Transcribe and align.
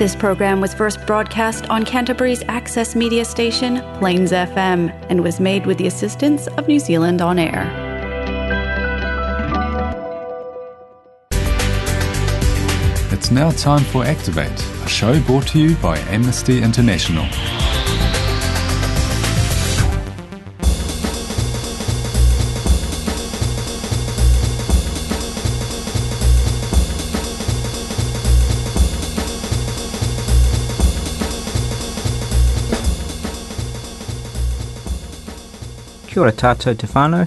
This 0.00 0.16
program 0.16 0.62
was 0.62 0.72
first 0.72 1.06
broadcast 1.06 1.68
on 1.68 1.84
Canterbury's 1.84 2.42
access 2.48 2.96
media 2.96 3.22
station, 3.22 3.82
Plains 3.98 4.32
FM, 4.32 4.88
and 5.10 5.22
was 5.22 5.38
made 5.40 5.66
with 5.66 5.76
the 5.76 5.86
assistance 5.88 6.46
of 6.46 6.66
New 6.66 6.78
Zealand 6.78 7.20
On 7.20 7.38
Air. 7.38 7.66
It's 13.12 13.30
now 13.30 13.50
time 13.50 13.84
for 13.84 14.02
Activate, 14.02 14.58
a 14.82 14.88
show 14.88 15.20
brought 15.20 15.48
to 15.48 15.58
you 15.60 15.76
by 15.76 15.98
Amnesty 15.98 16.62
International. 16.62 17.26
Kia 36.20 36.26
ora 36.26 36.36
tātou 36.36 36.76
te 36.76 36.86
whānau. 36.86 37.22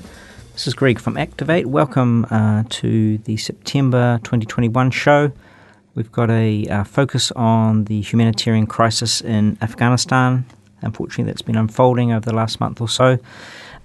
This 0.53 0.67
is 0.67 0.75
Greg 0.75 0.99
from 0.99 1.17
Activate. 1.17 1.65
Welcome 1.65 2.27
uh, 2.29 2.61
to 2.70 3.17
the 3.17 3.38
September 3.38 4.19
2021 4.21 4.91
show. 4.91 5.31
We've 5.95 6.11
got 6.11 6.29
a 6.29 6.67
uh, 6.67 6.83
focus 6.83 7.31
on 7.31 7.85
the 7.85 8.02
humanitarian 8.02 8.67
crisis 8.67 9.19
in 9.19 9.57
Afghanistan. 9.63 10.45
Unfortunately, 10.83 11.23
that's 11.23 11.41
been 11.41 11.55
unfolding 11.55 12.11
over 12.11 12.23
the 12.23 12.35
last 12.35 12.59
month 12.59 12.81
or 12.81 12.88
so. 12.88 13.17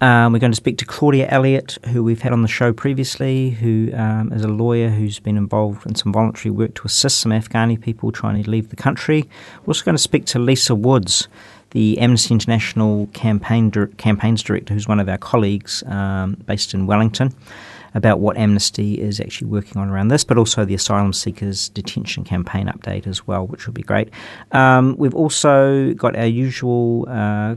Um, 0.02 0.34
we're 0.34 0.40
going 0.40 0.52
to 0.52 0.56
speak 0.56 0.76
to 0.78 0.84
Claudia 0.84 1.26
Elliott, 1.30 1.78
who 1.86 2.04
we've 2.04 2.20
had 2.20 2.34
on 2.34 2.42
the 2.42 2.48
show 2.48 2.74
previously, 2.74 3.50
who 3.50 3.90
um, 3.94 4.30
is 4.30 4.44
a 4.44 4.48
lawyer 4.48 4.90
who's 4.90 5.18
been 5.18 5.38
involved 5.38 5.86
in 5.86 5.94
some 5.94 6.12
voluntary 6.12 6.50
work 6.50 6.74
to 6.74 6.82
assist 6.84 7.20
some 7.20 7.32
Afghani 7.32 7.80
people 7.80 8.12
trying 8.12 8.42
to 8.42 8.50
leave 8.50 8.68
the 8.68 8.76
country. 8.76 9.26
We're 9.62 9.70
also 9.70 9.86
going 9.86 9.96
to 9.96 10.02
speak 10.02 10.26
to 10.26 10.38
Lisa 10.38 10.74
Woods, 10.74 11.28
the 11.70 11.98
Amnesty 11.98 12.34
International 12.34 13.06
campaign 13.08 13.70
campaigns 13.96 14.42
director, 14.42 14.74
who's 14.74 14.88
one 14.88 15.00
of 15.00 15.08
our 15.08 15.18
colleagues 15.18 15.82
um, 15.86 16.34
based 16.46 16.74
in 16.74 16.86
Wellington, 16.86 17.34
about 17.94 18.20
what 18.20 18.36
Amnesty 18.36 19.00
is 19.00 19.20
actually 19.20 19.48
working 19.48 19.80
on 19.80 19.88
around 19.88 20.08
this, 20.08 20.24
but 20.24 20.38
also 20.38 20.64
the 20.64 20.74
asylum 20.74 21.12
seekers 21.12 21.68
detention 21.70 22.24
campaign 22.24 22.66
update 22.66 23.06
as 23.06 23.26
well, 23.26 23.46
which 23.46 23.66
would 23.66 23.74
be 23.74 23.82
great. 23.82 24.08
Um, 24.52 24.96
we've 24.98 25.14
also 25.14 25.92
got 25.94 26.16
our 26.16 26.26
usual. 26.26 27.06
Uh, 27.08 27.56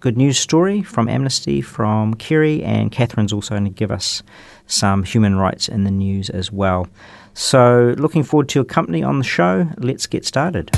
good 0.00 0.18
news 0.18 0.38
story 0.38 0.82
from 0.82 1.08
Amnesty 1.08 1.62
from 1.62 2.12
Kerry, 2.12 2.62
and 2.62 2.92
Catherine's 2.92 3.32
also 3.32 3.54
going 3.54 3.64
to 3.64 3.70
give 3.70 3.90
us 3.90 4.22
some 4.66 5.02
human 5.02 5.36
rights 5.36 5.66
in 5.66 5.84
the 5.84 5.90
news 5.90 6.28
as 6.28 6.52
well. 6.52 6.86
So, 7.32 7.94
looking 7.96 8.22
forward 8.22 8.50
to 8.50 8.58
your 8.58 8.66
company 8.66 9.02
on 9.02 9.18
the 9.18 9.24
show. 9.24 9.66
Let's 9.78 10.06
get 10.06 10.26
started. 10.26 10.70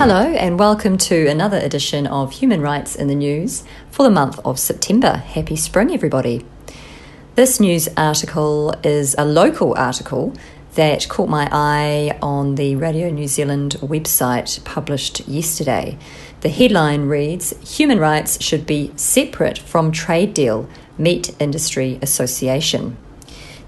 Hello, 0.00 0.22
and 0.22 0.58
welcome 0.58 0.96
to 0.96 1.26
another 1.26 1.58
edition 1.58 2.06
of 2.06 2.32
Human 2.32 2.62
Rights 2.62 2.96
in 2.96 3.08
the 3.08 3.14
News 3.14 3.64
for 3.90 4.02
the 4.02 4.08
month 4.08 4.40
of 4.46 4.58
September. 4.58 5.18
Happy 5.18 5.56
spring, 5.56 5.92
everybody. 5.92 6.42
This 7.34 7.60
news 7.60 7.86
article 7.98 8.74
is 8.82 9.14
a 9.18 9.26
local 9.26 9.74
article 9.76 10.32
that 10.74 11.06
caught 11.10 11.28
my 11.28 11.50
eye 11.52 12.18
on 12.22 12.54
the 12.54 12.76
Radio 12.76 13.10
New 13.10 13.28
Zealand 13.28 13.76
website 13.82 14.64
published 14.64 15.28
yesterday. 15.28 15.98
The 16.40 16.48
headline 16.48 17.02
reads 17.02 17.52
Human 17.78 17.98
rights 17.98 18.42
should 18.42 18.64
be 18.64 18.92
separate 18.96 19.58
from 19.58 19.92
trade 19.92 20.32
deal, 20.32 20.66
Meat 20.96 21.36
Industry 21.38 21.98
Association. 22.00 22.96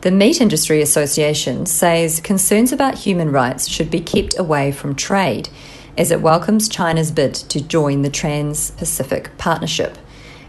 The 0.00 0.11
Meat 0.11 0.41
Industry 0.41 0.80
Association 0.80 1.67
says 1.67 2.20
concerns 2.20 2.72
about 2.72 3.00
human 3.00 3.30
rights 3.30 3.69
should 3.69 3.91
be 3.91 4.00
kept 4.00 4.39
away 4.39 4.72
from 4.72 4.94
trade 4.94 5.50
as 5.97 6.11
it 6.11 6.23
welcomes 6.23 6.69
China's 6.69 7.11
bid 7.11 7.35
to 7.35 7.61
join 7.61 8.03
the 8.03 8.11
Trans 8.11 8.70
Pacific 8.73 9.36
Partnership. 9.39 9.98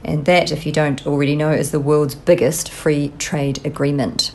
And 0.04 0.26
that, 0.26 0.52
if 0.52 0.66
you 0.66 0.72
don't 0.72 1.06
already 1.06 1.36
know, 1.36 1.52
is 1.52 1.72
the 1.72 1.80
world's 1.80 2.16
biggest 2.16 2.70
free 2.70 3.12
trade 3.20 3.66
agreement. 3.66 4.32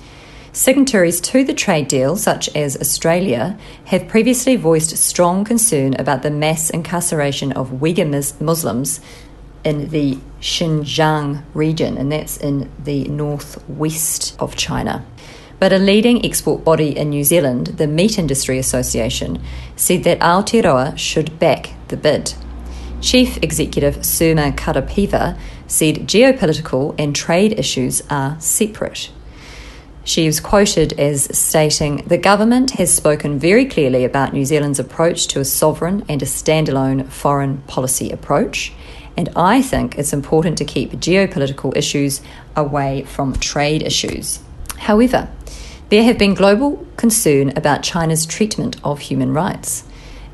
Signatories 0.53 1.21
to 1.21 1.45
the 1.45 1.55
trade 1.55 1.89
deal, 1.89 2.17
such 2.17 2.49
as 2.57 2.77
Australia, 2.77 3.59
have 3.87 4.09
previously 4.09 4.57
voiced 4.57 4.97
strong 4.97 5.45
concern 5.45 5.95
about 5.95 6.23
the 6.23 6.31
mass 6.31 6.71
incarceration 6.71 7.53
of 7.53 7.71
Uyghur 7.71 8.41
Muslims 8.41 9.01
in 9.65 9.91
the 9.91 10.19
Xinjiang 10.41 11.43
region, 11.53 11.99
and 11.99 12.11
that's 12.11 12.37
in 12.39 12.71
the 12.83 13.05
northwest 13.05 14.37
of 14.41 14.57
China. 14.57 15.05
But 15.61 15.73
a 15.73 15.79
leading 15.79 16.25
export 16.25 16.65
body 16.65 16.97
in 16.97 17.11
New 17.11 17.25
Zealand, 17.25 17.69
the 17.79 17.87
Meat 17.87 18.19
Industry 18.19 18.59
Association, 18.59 19.43
said 19.75 20.05
that 20.05 20.21
Aotearoa 20.21 20.97
should 20.97 21.39
back 21.39 21.71
the 21.89 21.97
bid. 21.97 22.35
Chief 23.01 23.43
Executive 23.43 23.99
Sirma 23.99 24.55
Karapeeva 24.57 25.39
said 25.67 26.07
geopolitical 26.09 26.95
and 26.99 27.15
trade 27.15 27.59
issues 27.59 28.03
are 28.11 28.37
separate. 28.41 29.11
She 30.05 30.27
was 30.27 30.41
quoted 30.41 30.99
as 30.99 31.37
stating, 31.37 31.99
The 32.07 32.17
government 32.17 32.73
has 32.73 32.95
spoken 32.95 33.39
very 33.39 33.67
clearly 33.67 34.05
about 34.05 34.33
New 34.33 34.47
Zealand's 34.47 34.79
approach 34.79 35.27
to 35.29 35.41
a 35.41 35.45
sovereign 35.45 36.05
and 36.09 36.23
a 36.23 36.27
standalone 36.27 37.07
foreign 37.09 37.59
policy 37.63 38.11
approach, 38.11 38.73
and 39.19 39.29
I 39.37 39.61
think 39.61 39.99
it's 39.99 40.15
important 40.15 40.57
to 40.59 40.65
keep 40.65 40.93
geopolitical 40.93 41.77
issues 41.77 42.23
away 42.57 43.03
from 43.03 43.35
trade 43.35 43.83
issues. 43.83 44.41
However, 44.79 45.29
there 45.91 46.05
have 46.05 46.19
been 46.19 46.35
global 46.35 46.87
concern 46.97 47.57
about 47.57 47.83
China's 47.83 48.27
treatment 48.27 48.77
of 48.85 49.01
human 49.01 49.33
rights. 49.33 49.85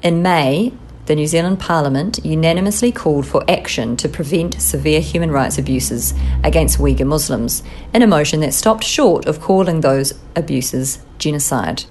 In 0.02 0.20
May, 0.20 0.72
the 1.06 1.14
New 1.14 1.26
Zealand 1.26 1.60
Parliament 1.60 2.24
unanimously 2.24 2.90
called 2.90 3.26
for 3.26 3.48
action 3.48 3.96
to 3.98 4.08
prevent 4.08 4.60
severe 4.60 5.00
human 5.00 5.30
rights 5.30 5.58
abuses 5.58 6.12
against 6.42 6.78
Uyghur 6.78 7.06
Muslims, 7.06 7.62
in 7.92 8.02
a 8.02 8.06
motion 8.06 8.40
that 8.40 8.54
stopped 8.54 8.84
short 8.84 9.26
of 9.26 9.40
calling 9.40 9.80
those 9.80 10.14
abuses 10.34 10.98
genocide. 11.18 11.84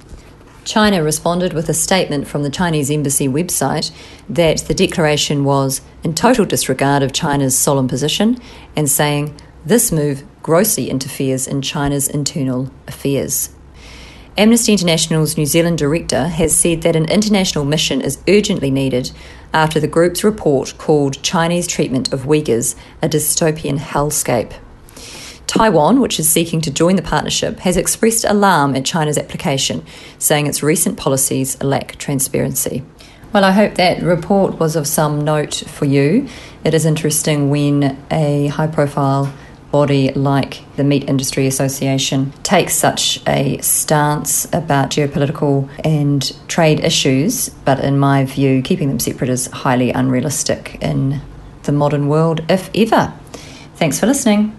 China 0.66 1.04
responded 1.04 1.54
with 1.54 1.70
a 1.70 1.74
statement 1.74 2.28
from 2.28 2.44
the 2.44 2.50
Chinese 2.50 2.90
embassy 2.90 3.28
website 3.28 3.92
that 4.30 4.60
the 4.60 4.74
declaration 4.74 5.44
was 5.44 5.82
in 6.04 6.14
total 6.14 6.46
disregard 6.46 7.04
of 7.04 7.14
China's 7.14 7.58
solemn 7.58 7.88
position 7.88 8.38
and 8.76 8.90
saying 8.90 9.38
this 9.66 9.92
move 9.92 10.24
grossly 10.42 10.90
interferes 10.90 11.48
in 11.48 11.62
China's 11.62 12.08
internal 12.08 12.72
affairs. 12.88 13.53
Amnesty 14.36 14.72
International's 14.72 15.38
New 15.38 15.46
Zealand 15.46 15.78
director 15.78 16.28
has 16.28 16.56
said 16.56 16.82
that 16.82 16.96
an 16.96 17.06
international 17.06 17.66
mission 17.66 18.02
is 18.02 18.18
urgently 18.28 18.72
needed 18.72 19.12
after 19.54 19.80
the 19.80 19.88
group's 19.88 20.24
report 20.24 20.74
called 20.80 21.22
Chinese 21.22 21.68
treatment 21.68 22.12
of 22.12 22.24
Uyghurs 22.24 22.76
a 23.00 23.08
dystopian 23.08 23.78
hellscape. 23.78 24.54
Taiwan, 25.46 26.00
which 26.00 26.20
is 26.20 26.28
seeking 26.28 26.62
to 26.62 26.72
join 26.72 26.96
the 26.96 27.04
partnership, 27.04 27.60
has 27.60 27.78
expressed 27.78 28.26
alarm 28.26 28.76
at 28.76 28.86
China's 28.86 29.20
application, 29.20 29.86
saying 30.18 30.48
its 30.48 30.64
recent 30.64 30.98
policies 30.98 31.62
lack 31.62 31.96
transparency. 31.98 32.84
Well, 33.34 33.44
I 33.44 33.52
hope 33.52 33.76
that 33.76 34.02
report 34.02 34.60
was 34.60 34.76
of 34.76 34.88
some 34.88 35.24
note 35.24 35.64
for 35.68 35.86
you. 35.86 36.28
It 36.64 36.74
is 36.74 36.88
interesting 36.88 37.52
when 37.52 38.04
a 38.10 38.48
high 38.48 38.66
profile 38.66 39.32
body 39.74 40.12
like 40.12 40.62
the 40.76 40.84
Meat 40.84 41.10
Industry 41.10 41.48
Association 41.48 42.32
takes 42.44 42.76
such 42.76 43.20
a 43.28 43.58
stance 43.58 44.46
about 44.54 44.92
geopolitical 44.92 45.68
and 45.84 46.32
trade 46.48 46.80
issues, 46.82 47.50
but 47.66 47.80
in 47.80 47.98
my 47.98 48.24
view, 48.24 48.62
keeping 48.62 48.88
them 48.88 49.00
separate 49.00 49.32
is 49.32 49.48
highly 49.48 49.90
unrealistic 49.90 50.78
in 50.80 51.20
the 51.64 51.72
modern 51.72 52.08
world, 52.08 52.42
if 52.48 52.70
ever. 52.76 53.12
Thanks 53.76 54.00
for 54.00 54.06
listening. 54.06 54.58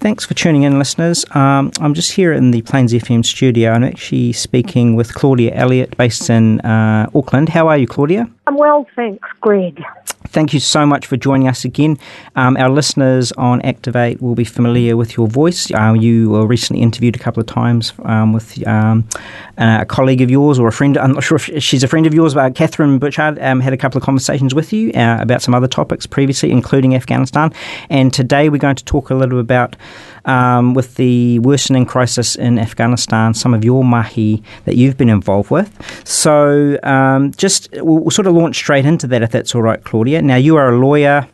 Thanks 0.00 0.24
for 0.24 0.34
tuning 0.34 0.62
in, 0.62 0.78
listeners. 0.78 1.24
Um, 1.34 1.72
I'm 1.80 1.92
just 1.92 2.12
here 2.12 2.32
in 2.32 2.52
the 2.52 2.62
Plains 2.62 2.92
FM 2.92 3.26
studio. 3.26 3.72
I'm 3.72 3.82
actually 3.82 4.32
speaking 4.32 4.94
with 4.94 5.12
Claudia 5.12 5.52
Elliott, 5.54 5.96
based 5.96 6.30
in 6.30 6.60
uh, 6.60 7.10
Auckland. 7.16 7.48
How 7.48 7.66
are 7.66 7.76
you, 7.76 7.88
Claudia? 7.88 8.30
I'm 8.46 8.56
well, 8.56 8.86
thanks, 8.94 9.28
Greg. 9.40 9.82
Thank 10.28 10.52
you 10.52 10.60
so 10.60 10.84
much 10.84 11.06
for 11.06 11.16
joining 11.16 11.48
us 11.48 11.64
again. 11.64 11.98
Um, 12.36 12.56
our 12.58 12.68
listeners 12.68 13.32
on 13.32 13.62
Activate 13.62 14.20
will 14.20 14.34
be 14.34 14.44
familiar 14.44 14.94
with 14.94 15.16
your 15.16 15.26
voice. 15.26 15.70
Uh, 15.72 15.94
you 15.98 16.30
were 16.30 16.46
recently 16.46 16.82
interviewed 16.82 17.16
a 17.16 17.18
couple 17.18 17.40
of 17.40 17.46
times 17.46 17.94
um, 18.04 18.34
with 18.34 18.66
um, 18.66 19.08
a 19.56 19.86
colleague 19.86 20.20
of 20.20 20.30
yours 20.30 20.58
or 20.58 20.68
a 20.68 20.72
friend. 20.72 20.98
I'm 20.98 21.12
not 21.12 21.24
sure 21.24 21.36
if 21.36 21.62
she's 21.62 21.82
a 21.82 21.88
friend 21.88 22.06
of 22.06 22.12
yours, 22.12 22.34
but 22.34 22.54
Catherine 22.54 22.98
Butchard 22.98 23.38
um, 23.38 23.60
had 23.60 23.72
a 23.72 23.76
couple 23.76 23.96
of 23.98 24.04
conversations 24.04 24.54
with 24.54 24.72
you 24.72 24.92
uh, 24.92 25.16
about 25.20 25.40
some 25.40 25.54
other 25.54 25.68
topics 25.68 26.06
previously, 26.06 26.50
including 26.50 26.94
Afghanistan. 26.94 27.50
And 27.88 28.12
today 28.12 28.50
we're 28.50 28.58
going 28.58 28.76
to 28.76 28.84
talk 28.84 29.08
a 29.08 29.14
little 29.14 29.40
about 29.40 29.76
um, 30.24 30.74
with 30.74 30.96
the 30.96 31.38
worsening 31.40 31.86
crisis 31.86 32.36
in 32.36 32.58
Afghanistan, 32.58 33.34
some 33.34 33.54
of 33.54 33.64
your 33.64 33.84
mahi 33.84 34.42
that 34.64 34.76
you've 34.76 34.96
been 34.96 35.08
involved 35.08 35.50
with. 35.50 35.70
So, 36.06 36.78
um, 36.82 37.32
just 37.32 37.70
we'll, 37.72 37.98
we'll, 37.98 38.10
sort 38.10 38.26
of 38.26 38.34
launch 38.34 38.56
straight 38.56 38.84
into 38.84 39.06
that 39.08 39.22
if 39.22 39.30
that's 39.30 39.54
all 39.54 39.62
right, 39.62 39.82
Claudia. 39.82 40.22
Now, 40.22 40.36
you 40.36 40.56
are 40.56 40.70
a 40.70 40.78
lawyer. 40.78 41.26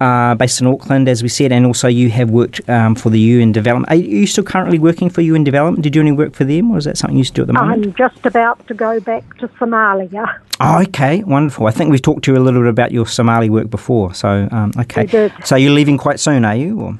uh, 0.00 0.34
based 0.34 0.60
in 0.60 0.66
Auckland, 0.66 1.08
as 1.08 1.22
we 1.22 1.28
said, 1.28 1.52
and 1.52 1.66
also 1.66 1.88
you 1.88 2.10
have 2.10 2.30
worked 2.30 2.66
um, 2.68 2.94
for 2.94 3.10
the 3.10 3.18
UN 3.18 3.52
Development. 3.52 3.90
Are 3.90 3.96
you 3.96 4.26
still 4.26 4.44
currently 4.44 4.78
working 4.78 5.10
for 5.10 5.22
UN 5.22 5.44
Development? 5.44 5.82
Did 5.82 5.94
you 5.94 6.02
do 6.02 6.06
any 6.06 6.12
work 6.16 6.34
for 6.34 6.44
them, 6.44 6.70
or 6.70 6.78
is 6.78 6.84
that 6.84 6.96
something 6.96 7.18
you 7.18 7.24
do 7.24 7.42
at 7.42 7.48
the 7.48 7.52
moment? 7.52 7.84
I'm 7.84 7.94
just 7.94 8.24
about 8.24 8.64
to 8.68 8.74
go 8.74 9.00
back 9.00 9.36
to 9.38 9.48
Somalia. 9.48 10.38
Oh, 10.60 10.82
okay, 10.82 11.22
wonderful. 11.24 11.66
I 11.66 11.70
think 11.70 11.90
we've 11.90 12.02
talked 12.02 12.24
to 12.24 12.32
you 12.32 12.38
a 12.38 12.40
little 12.40 12.60
bit 12.60 12.70
about 12.70 12.92
your 12.92 13.06
Somali 13.06 13.50
work 13.50 13.70
before. 13.70 14.14
So, 14.14 14.48
um, 14.50 14.72
okay. 14.78 15.32
So 15.44 15.56
you're 15.56 15.72
leaving 15.72 15.98
quite 15.98 16.20
soon, 16.20 16.44
are 16.44 16.56
you? 16.56 16.80
Or? 16.80 16.98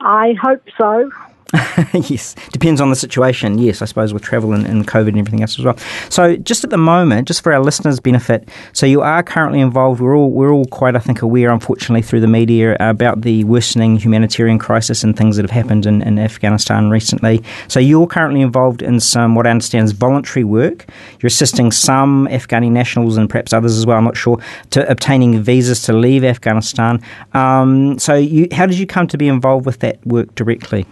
I 0.00 0.34
hope 0.34 0.62
so. 0.78 1.10
yes, 1.92 2.34
depends 2.50 2.80
on 2.80 2.90
the 2.90 2.96
situation. 2.96 3.58
Yes, 3.58 3.80
I 3.80 3.84
suppose 3.84 4.12
with 4.12 4.22
travel 4.22 4.52
and, 4.52 4.66
and, 4.66 4.86
COVID 4.86 5.08
and 5.08 5.18
everything 5.18 5.42
else 5.42 5.56
as 5.60 5.64
well. 5.64 5.76
So, 6.08 6.34
just 6.36 6.64
at 6.64 6.70
the 6.70 6.76
moment, 6.76 7.28
just 7.28 7.40
for 7.40 7.52
our 7.52 7.60
listeners' 7.60 8.00
benefit, 8.00 8.48
so 8.72 8.84
you 8.84 9.00
are 9.00 9.22
currently 9.22 9.60
involved. 9.60 10.00
We're 10.00 10.16
all 10.16 10.30
we're 10.32 10.50
all 10.50 10.64
quite, 10.66 10.96
I 10.96 10.98
think, 10.98 11.22
aware, 11.22 11.50
unfortunately, 11.50 12.02
through 12.02 12.20
the 12.20 12.26
media 12.26 12.76
about 12.80 13.20
the 13.20 13.44
worsening 13.44 13.96
humanitarian 13.96 14.58
crisis 14.58 15.04
and 15.04 15.16
things 15.16 15.36
that 15.36 15.44
have 15.44 15.52
happened 15.52 15.86
in, 15.86 16.02
in 16.02 16.18
Afghanistan 16.18 16.90
recently. 16.90 17.44
So, 17.68 17.78
you're 17.78 18.08
currently 18.08 18.40
involved 18.40 18.82
in 18.82 18.98
some 18.98 19.36
what 19.36 19.46
I 19.46 19.50
understand 19.50 19.84
is 19.84 19.92
voluntary 19.92 20.42
work. 20.42 20.86
You're 21.20 21.28
assisting 21.28 21.70
some 21.70 22.26
Afghani 22.26 22.72
nationals 22.72 23.16
and 23.16 23.30
perhaps 23.30 23.52
others 23.52 23.78
as 23.78 23.86
well. 23.86 23.98
I'm 23.98 24.04
not 24.04 24.16
sure 24.16 24.40
to 24.70 24.90
obtaining 24.90 25.40
visas 25.40 25.82
to 25.82 25.92
leave 25.92 26.24
Afghanistan. 26.24 27.00
Um, 27.34 28.00
so, 28.00 28.16
you, 28.16 28.48
how 28.50 28.66
did 28.66 28.78
you 28.78 28.86
come 28.86 29.06
to 29.06 29.16
be 29.16 29.28
involved 29.28 29.64
with 29.64 29.78
that 29.78 30.04
work 30.04 30.34
directly? 30.34 30.86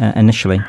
Uh, 0.00 0.12
initially? 0.16 0.60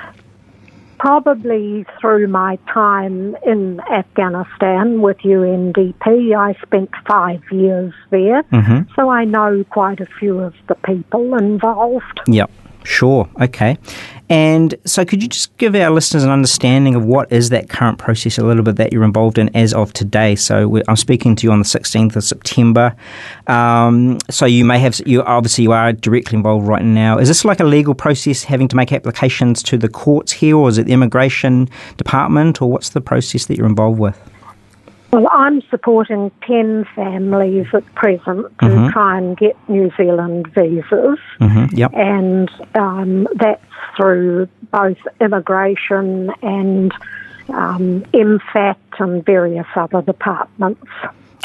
Probably 1.00 1.86
through 2.00 2.28
my 2.28 2.58
time 2.74 3.36
in 3.46 3.80
Afghanistan 3.92 5.02
with 5.02 5.18
UNDP. 5.18 6.36
I 6.36 6.54
spent 6.66 6.90
five 7.08 7.42
years 7.52 7.94
there, 8.10 8.44
mm-hmm. 8.44 8.92
so 8.96 9.10
I 9.10 9.26
know 9.26 9.64
quite 9.70 10.00
a 10.00 10.08
few 10.20 10.40
of 10.40 10.56
the 10.68 10.76
people 10.76 11.36
involved. 11.36 12.22
Yep. 12.28 12.50
Sure. 12.86 13.28
Okay. 13.42 13.78
And 14.28 14.74
so, 14.86 15.06
could 15.06 15.22
you 15.22 15.30
just 15.30 15.56
give 15.58 15.76
our 15.76 15.92
listeners 15.92 16.24
an 16.24 16.32
understanding 16.32 16.96
of 16.96 17.06
what 17.06 17.32
is 17.32 17.50
that 17.50 17.70
current 17.70 18.00
process 18.00 18.40
a 18.40 18.44
little 18.44 18.64
bit 18.64 18.76
that 18.78 18.92
you're 18.92 19.04
involved 19.04 19.38
in 19.38 19.56
as 19.56 19.74
of 19.74 19.94
today? 19.94 20.36
So, 20.36 20.82
I'm 20.88 20.96
speaking 20.96 21.36
to 21.36 21.48
you 21.48 21.52
on 21.52 21.60
the 21.60 21.66
16th 21.66 22.16
of 22.16 22.24
September. 22.24 22.96
Um, 23.46 24.18
so, 24.32 24.48
you 24.48 24.66
may 24.66 24.80
have 24.80 25.00
you 25.06 25.22
obviously 25.24 25.66
you 25.66 25.74
are 25.74 25.94
directly 25.94 26.38
involved 26.38 26.68
right 26.68 26.84
now. 26.84 27.20
Is 27.20 27.28
this 27.28 27.46
like 27.46 27.60
a 27.60 27.66
legal 27.66 27.94
process, 27.94 28.44
having 28.44 28.68
to 28.70 28.76
make 28.76 28.92
applications 28.92 29.62
to 29.64 29.78
the 29.78 29.90
courts 29.90 30.32
here, 30.32 30.56
or 30.58 30.70
is 30.70 30.80
it 30.80 30.86
the 30.86 30.94
immigration 30.94 31.70
department, 31.98 32.62
or 32.62 32.72
what's 32.72 32.90
the 32.90 33.02
process 33.02 33.46
that 33.46 33.58
you're 33.58 33.68
involved 33.68 34.00
with? 34.00 34.20
Well, 35.12 35.28
I'm 35.32 35.62
supporting 35.70 36.30
10 36.46 36.86
families 36.96 37.68
at 37.74 37.86
present 37.96 38.48
to 38.60 38.66
Mhm. 38.66 38.92
try 38.92 39.18
and 39.18 39.38
get 39.38 39.56
New 39.70 39.90
Zealand 39.96 40.48
visas, 40.54 41.20
Mm-hmm. 41.40 41.66
Yep. 41.76 41.92
and 41.94 42.50
um, 42.76 43.28
that's 43.36 43.64
through 43.96 44.48
both 44.72 44.98
immigration 45.22 46.32
and 46.42 46.92
um, 47.50 48.04
MFAT 48.14 48.76
and 49.00 49.24
various 49.26 49.68
other 49.76 50.02
departments. 50.02 50.82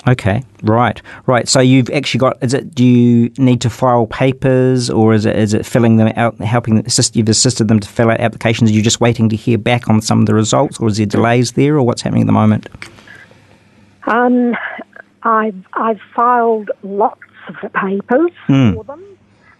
Okay, 0.08 0.42
right, 0.62 1.00
right. 1.26 1.46
So 1.46 1.60
you've 1.60 1.90
actually 1.90 2.20
got. 2.20 2.42
Is 2.42 2.54
it? 2.54 2.74
Do 2.74 2.82
you 2.86 3.30
need 3.36 3.60
to 3.60 3.68
file 3.68 4.06
papers, 4.06 4.88
or 4.88 5.12
is 5.12 5.26
it? 5.26 5.36
Is 5.36 5.52
it 5.52 5.66
filling 5.66 5.98
them 5.98 6.10
out, 6.16 6.38
helping 6.38 6.78
assist? 6.86 7.14
You've 7.16 7.28
assisted 7.28 7.68
them 7.68 7.80
to 7.80 7.86
fill 7.88 8.10
out 8.10 8.18
applications. 8.18 8.70
Are 8.70 8.72
you 8.72 8.80
just 8.80 9.02
waiting 9.02 9.28
to 9.28 9.36
hear 9.36 9.58
back 9.58 9.90
on 9.90 10.00
some 10.00 10.20
of 10.20 10.24
the 10.26 10.32
results, 10.34 10.80
or 10.80 10.88
is 10.88 10.96
there 10.96 11.04
delays 11.04 11.52
there, 11.52 11.74
or 11.76 11.82
what's 11.82 12.00
happening 12.00 12.22
at 12.22 12.26
the 12.26 12.32
moment? 12.32 12.66
Um, 14.10 14.54
I've, 15.22 15.66
I've 15.74 16.00
filed 16.14 16.70
lots 16.82 17.20
of 17.48 17.72
papers 17.72 18.32
Hmm. 18.46 18.72
for 18.74 18.84
them, 18.84 19.02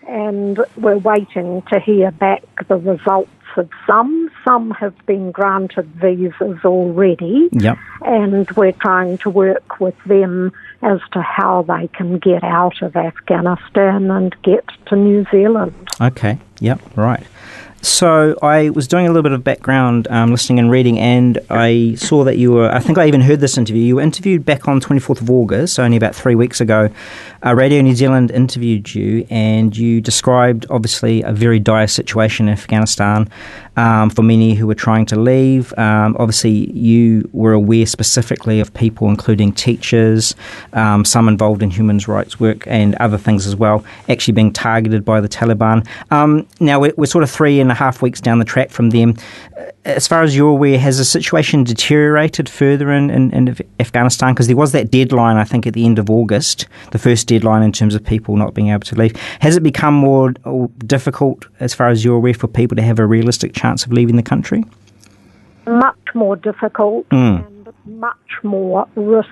and 0.09 0.59
we're 0.77 0.99
waiting 0.99 1.63
to 1.73 1.79
hear 1.81 2.11
back 2.11 2.43
the 2.69 2.77
results 2.77 3.31
of 3.57 3.69
some. 3.87 4.31
Some 4.45 4.71
have 4.73 4.95
been 5.07 5.31
granted 5.33 5.87
visas 5.97 6.65
already, 6.65 7.49
Yep. 7.53 7.79
and 8.03 8.51
we're 8.53 8.73
trying 8.73 9.19
to 9.19 9.31
work 9.31 9.81
with 9.81 9.97
them 10.05 10.53
as 10.83 11.01
to 11.13 11.21
how 11.21 11.63
they 11.63 11.89
can 11.89 12.19
get 12.19 12.43
out 12.43 12.81
of 12.81 12.97
Afghanistan 12.97 14.11
and 14.11 14.35
get 14.43 14.65
to 14.87 14.97
New 14.97 15.27
Zealand. 15.31 15.75
Okay. 16.01 16.39
Yep. 16.61 16.81
Right. 16.97 17.27
So 17.83 18.37
I 18.43 18.69
was 18.71 18.87
doing 18.87 19.07
a 19.07 19.09
little 19.09 19.23
bit 19.23 19.33
of 19.33 19.43
background 19.43 20.07
um, 20.09 20.33
listening 20.33 20.59
and 20.59 20.71
reading, 20.71 20.99
and 20.99 21.39
I 21.49 21.95
saw 21.95 22.25
that 22.25 22.37
you 22.37 22.53
were. 22.53 22.71
I 22.71 22.79
think 22.79 22.99
I 22.99 23.07
even 23.07 23.23
heard 23.23 23.41
this 23.41 23.57
interview. 23.57 23.83
You 23.83 23.97
were 23.97 24.03
interviewed 24.03 24.45
back 24.45 24.69
on 24.69 24.81
24th 24.81 25.23
of 25.23 25.31
August, 25.31 25.75
so 25.75 25.83
only 25.83 25.97
about 25.97 26.15
three 26.15 26.35
weeks 26.35 26.61
ago. 26.61 26.91
Uh, 27.45 27.55
Radio 27.55 27.81
New 27.81 27.95
Zealand 27.95 28.31
interviewed 28.33 28.95
you, 28.95 29.27
and 29.31 29.75
you 29.75 30.03
described 30.03 30.67
obviously 30.69 31.23
a 31.23 31.33
very 31.33 31.59
dire 31.59 31.87
situation 31.87 32.49
in 32.49 32.53
Afghanistan 32.53 33.31
um, 33.77 34.11
for 34.11 34.23
many 34.23 34.55
who 34.55 34.67
were 34.67 34.75
trying 34.75 35.07
to 35.07 35.19
leave. 35.19 35.73
Um, 35.79 36.17
obviously, 36.19 36.71
you 36.73 37.31
were 37.33 37.55
aware 37.55 37.87
specifically 37.87 38.61
of 38.61 38.75
people, 38.75 39.09
including 39.09 39.53
teachers, 39.53 40.35
um, 40.75 41.07
some 41.07 41.29
involved 41.29 41.63
in 41.63 41.71
human 41.71 41.99
rights 42.07 42.39
work, 42.39 42.67
and 42.67 42.95
other 42.97 43.17
things 43.17 43.47
as 43.47 43.57
well, 43.57 43.85
actually 44.09 44.33
being 44.35 44.53
targeted 44.53 45.03
by 45.03 45.21
the 45.21 45.29
Taliban. 45.29 45.87
Um, 46.11 46.47
now, 46.61 46.79
we're, 46.79 46.93
we're 46.99 47.07
sort 47.07 47.25
of 47.25 47.31
three 47.31 47.59
and 47.59 47.70
a 47.71 47.75
half 47.75 48.03
weeks 48.03 48.21
down 48.21 48.39
the 48.39 48.45
track 48.45 48.71
from 48.71 48.91
them. 48.91 49.15
Uh, 49.57 49.63
As 49.85 50.07
far 50.07 50.23
as 50.23 50.37
you're 50.37 50.51
aware, 50.51 50.79
has 50.79 50.99
the 50.99 51.05
situation 51.05 51.65
deteriorated 51.65 52.49
further 52.49 52.93
in, 52.93 53.11
in, 53.11 53.33
in 53.33 53.57
Afghanistan? 53.79 54.35
Because 54.35 54.47
there 54.47 54.57
was 54.57 54.73
that 54.73 54.91
deadline, 54.91 55.37
I 55.37 55.45
think, 55.45 55.67
at 55.67 55.73
the 55.75 55.85
end 55.87 55.99
of 55.99 56.11
August, 56.11 56.67
the 56.91 56.99
first 56.99 57.27
deadline 57.29 57.63
in 57.63 57.73
terms 57.73 57.95
of 57.95 58.05
people 58.05 58.37
not 58.37 58.55
being 58.55 58.69
able 58.69 58.81
to 58.81 58.95
leave. 58.97 59.17
Has 59.41 59.57
it 59.57 59.63
become 59.63 59.95
more 59.95 60.33
difficult, 60.87 61.47
as 61.61 61.75
far 61.75 61.89
as 61.89 62.05
you're 62.05 62.17
aware, 62.17 62.35
for 62.35 62.47
people 62.49 62.77
to 62.77 62.83
have 62.83 62.99
a 62.99 63.07
realistic 63.07 63.53
chance 63.55 63.85
of 63.87 63.93
leaving 63.93 64.17
the 64.17 64.23
country? 64.23 64.65
Much 65.67 66.15
more 66.15 66.37
difficult 66.37 67.09
Mm. 67.11 67.47
and 67.47 67.69
much 67.87 68.33
more 68.43 68.87
risk 68.97 69.29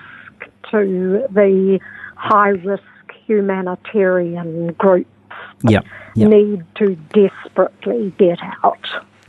to 0.71 1.25
the 1.31 1.79
high 2.15 2.49
risk 2.49 2.83
humanitarian 3.27 4.73
groups 4.73 5.09
Yep. 5.63 5.85
Yep. 6.15 6.29
need 6.29 6.63
to 6.75 6.95
desperately 7.13 8.13
get 8.17 8.39
out. 8.63 8.79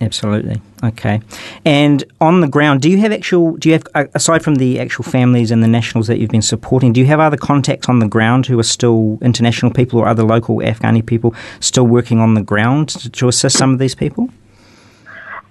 Absolutely. 0.02 0.62
Okay. 0.82 1.20
And 1.66 2.02
on 2.22 2.40
the 2.40 2.48
ground, 2.48 2.80
do 2.80 2.88
you 2.88 2.96
have 2.98 3.12
actual? 3.12 3.56
Do 3.58 3.68
you 3.68 3.74
have 3.74 3.84
uh, 3.94 4.06
aside 4.14 4.42
from 4.42 4.54
the 4.54 4.80
actual 4.80 5.04
families 5.04 5.50
and 5.50 5.62
the 5.62 5.68
nationals 5.68 6.06
that 6.06 6.18
you've 6.18 6.30
been 6.30 6.40
supporting? 6.40 6.94
Do 6.94 7.00
you 7.00 7.06
have 7.06 7.20
other 7.20 7.36
contacts 7.36 7.86
on 7.86 7.98
the 7.98 8.08
ground 8.08 8.46
who 8.46 8.58
are 8.58 8.62
still 8.64 9.18
international 9.20 9.72
people 9.72 9.98
or 9.98 10.08
other 10.08 10.22
local 10.22 10.56
Afghani 10.60 11.04
people 11.04 11.34
still 11.60 11.86
working 11.86 12.18
on 12.18 12.32
the 12.32 12.40
ground 12.42 12.88
to, 12.90 13.10
to 13.10 13.28
assist 13.28 13.58
some 13.58 13.74
of 13.74 13.78
these 13.78 13.94
people? 13.94 14.30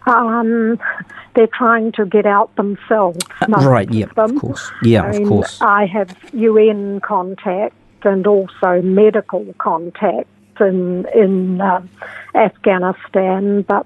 Um, 0.07 0.79
they're 1.35 1.47
trying 1.47 1.91
to 1.93 2.05
get 2.05 2.25
out 2.25 2.55
themselves. 2.55 3.19
Uh, 3.41 3.47
right. 3.67 3.87
of 3.87 3.93
Yeah. 3.95 4.05
them. 4.15 4.35
Of 4.35 4.41
course. 4.41 4.71
Yeah. 4.81 5.03
I 5.03 5.09
Of 5.11 5.27
course. 5.27 5.61
I 5.61 5.85
have 5.85 6.15
UN 6.33 7.01
contact 7.01 7.75
and 8.03 8.25
also 8.25 8.81
medical 8.81 9.45
contact 9.59 10.27
in 10.59 11.05
in 11.15 11.61
um, 11.61 11.89
Afghanistan, 12.35 13.61
but 13.63 13.85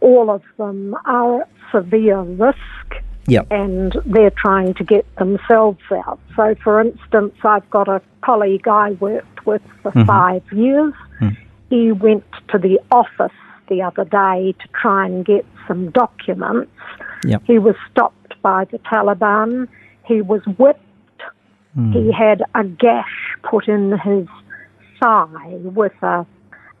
all 0.00 0.30
of 0.30 0.42
them 0.58 0.96
are 1.04 1.42
at 1.42 1.48
severe 1.72 2.20
risk 2.20 2.56
Yep. 3.26 3.46
and 3.50 3.96
they're 4.06 4.32
trying 4.36 4.74
to 4.74 4.82
get 4.84 5.04
themselves 5.16 5.78
out. 5.92 6.18
So, 6.34 6.54
for 6.64 6.80
instance, 6.80 7.34
I've 7.44 7.68
got 7.70 7.86
a 7.86 8.00
colleague 8.22 8.66
I 8.66 8.92
worked 8.92 9.46
with 9.46 9.62
for 9.82 9.92
Mhm. 9.92 10.06
five 10.06 10.42
years. 10.52 10.94
Mm. 11.20 11.36
He 11.68 11.92
went 11.92 12.24
to 12.48 12.58
the 12.58 12.80
office 12.90 13.38
the 13.68 13.82
other 13.82 14.04
day 14.04 14.52
to 14.58 14.68
try 14.72 15.06
and 15.06 15.24
get 15.24 15.44
some 15.68 15.90
documents. 15.90 16.72
Yep. 17.24 17.42
He 17.44 17.58
was 17.58 17.76
stopped 17.90 18.34
by 18.42 18.64
the 18.64 18.78
Taliban. 18.78 19.68
He 20.04 20.22
was 20.22 20.42
whipped. 20.58 20.80
Mm. 21.78 21.92
He 21.92 22.10
had 22.10 22.42
a 22.56 22.64
gash 22.64 23.36
put 23.44 23.68
in 23.68 23.96
his 23.98 24.26
with 25.02 25.92
a 26.02 26.26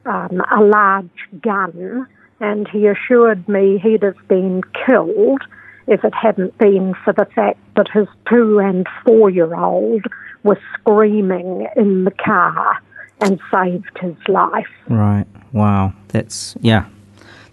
um, 0.06 0.42
a 0.50 0.62
large 0.62 1.08
gun, 1.42 2.06
and 2.40 2.68
he 2.68 2.86
assured 2.86 3.48
me 3.48 3.78
he'd 3.78 4.02
have 4.02 4.28
been 4.28 4.62
killed 4.86 5.42
if 5.86 6.04
it 6.04 6.14
hadn't 6.14 6.56
been 6.58 6.94
for 7.04 7.12
the 7.12 7.26
fact 7.34 7.58
that 7.76 7.88
his 7.92 8.06
two 8.28 8.58
and 8.60 8.86
four 9.04 9.28
year 9.28 9.54
old 9.54 10.04
were 10.42 10.58
screaming 10.74 11.66
in 11.76 12.04
the 12.04 12.10
car 12.12 12.80
and 13.20 13.40
saved 13.52 13.98
his 14.00 14.16
life. 14.28 14.68
Right. 14.88 15.26
Wow. 15.52 15.92
That's 16.08 16.56
yeah. 16.60 16.86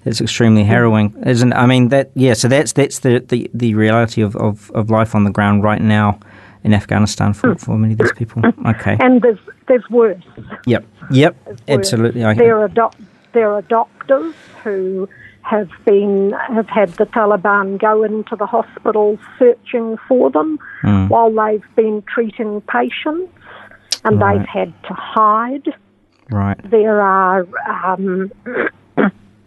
That's 0.03 0.21
extremely 0.21 0.63
harrowing, 0.63 1.13
isn't? 1.25 1.51
I 1.51 1.65
mean 1.65 1.89
that. 1.89 2.11
Yeah. 2.13 2.33
So 2.33 2.47
that's 2.47 2.71
that's 2.71 2.99
the, 2.99 3.19
the, 3.19 3.49
the 3.53 3.73
reality 3.73 4.21
of, 4.21 4.37
of, 4.37 4.71
of 4.71 4.89
life 4.89 5.15
on 5.15 5.25
the 5.25 5.31
ground 5.31 5.63
right 5.63 5.81
now 5.81 6.19
in 6.67 6.73
Afghanistan 6.73 7.31
for, 7.33 7.55
for 7.55 7.77
many 7.77 7.93
of 7.93 7.99
these 7.99 8.11
people. 8.21 8.41
Okay. 8.73 8.95
And 8.99 9.21
there's 9.21 9.39
there's 9.67 9.87
worse. 9.89 10.23
Yep. 10.65 10.83
Yep. 11.11 11.33
There's. 11.45 11.59
Absolutely. 11.79 12.23
I, 12.25 12.33
There 12.33 12.59
are 12.63 12.67
doc- 12.67 12.95
there 13.31 13.49
are 13.55 13.61
doctors 13.63 14.33
who 14.63 15.07
have 15.53 15.69
been 15.85 16.33
have 16.57 16.67
had 16.79 16.89
the 17.01 17.05
Taliban 17.05 17.79
go 17.79 18.03
into 18.03 18.35
the 18.35 18.45
hospitals 18.45 19.19
searching 19.39 19.97
for 20.07 20.29
them 20.29 20.59
Mm. 20.83 21.07
while 21.09 21.31
they've 21.41 21.69
been 21.75 22.03
treating 22.13 22.61
patients, 22.77 23.31
and 24.05 24.19
Right. 24.19 24.37
they've 24.37 24.47
had 24.59 24.71
to 24.89 24.93
hide. 24.93 25.67
Right. 26.29 26.59
There 26.69 27.01
are 27.01 27.47
um, 27.85 28.31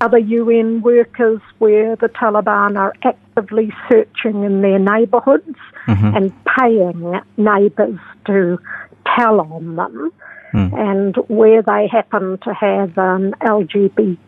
other 0.00 0.18
UN 0.18 0.80
workers 0.82 1.40
where 1.58 1.96
the 1.96 2.08
Taliban 2.08 2.76
are 2.78 2.94
actively 3.02 3.72
searching 3.88 4.44
in 4.44 4.62
their 4.62 4.78
neighbourhoods 4.78 5.56
Mm-hmm. 5.86 6.16
and 6.16 6.32
paying 6.58 7.20
neighbours 7.38 7.98
to 8.26 8.58
tell 9.16 9.40
on 9.40 9.76
them. 9.76 10.12
Mm. 10.52 10.72
And 10.78 11.16
where 11.28 11.62
they 11.62 11.88
happen 11.90 12.38
to 12.44 12.52
have 12.54 12.98
an 12.98 13.32
LGBTQ 13.40 14.18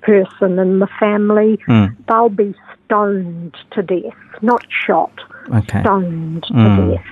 person 0.00 0.58
in 0.58 0.78
the 0.78 0.88
family, 0.98 1.58
Mm. 1.68 1.96
they'll 2.08 2.28
be 2.28 2.54
stoned 2.84 3.54
to 3.72 3.82
death, 3.82 4.14
not 4.40 4.64
shot, 4.86 5.12
Okay. 5.50 5.80
stoned 5.80 6.44
to 6.44 6.52
Mm, 6.54 6.90
death. 6.92 7.04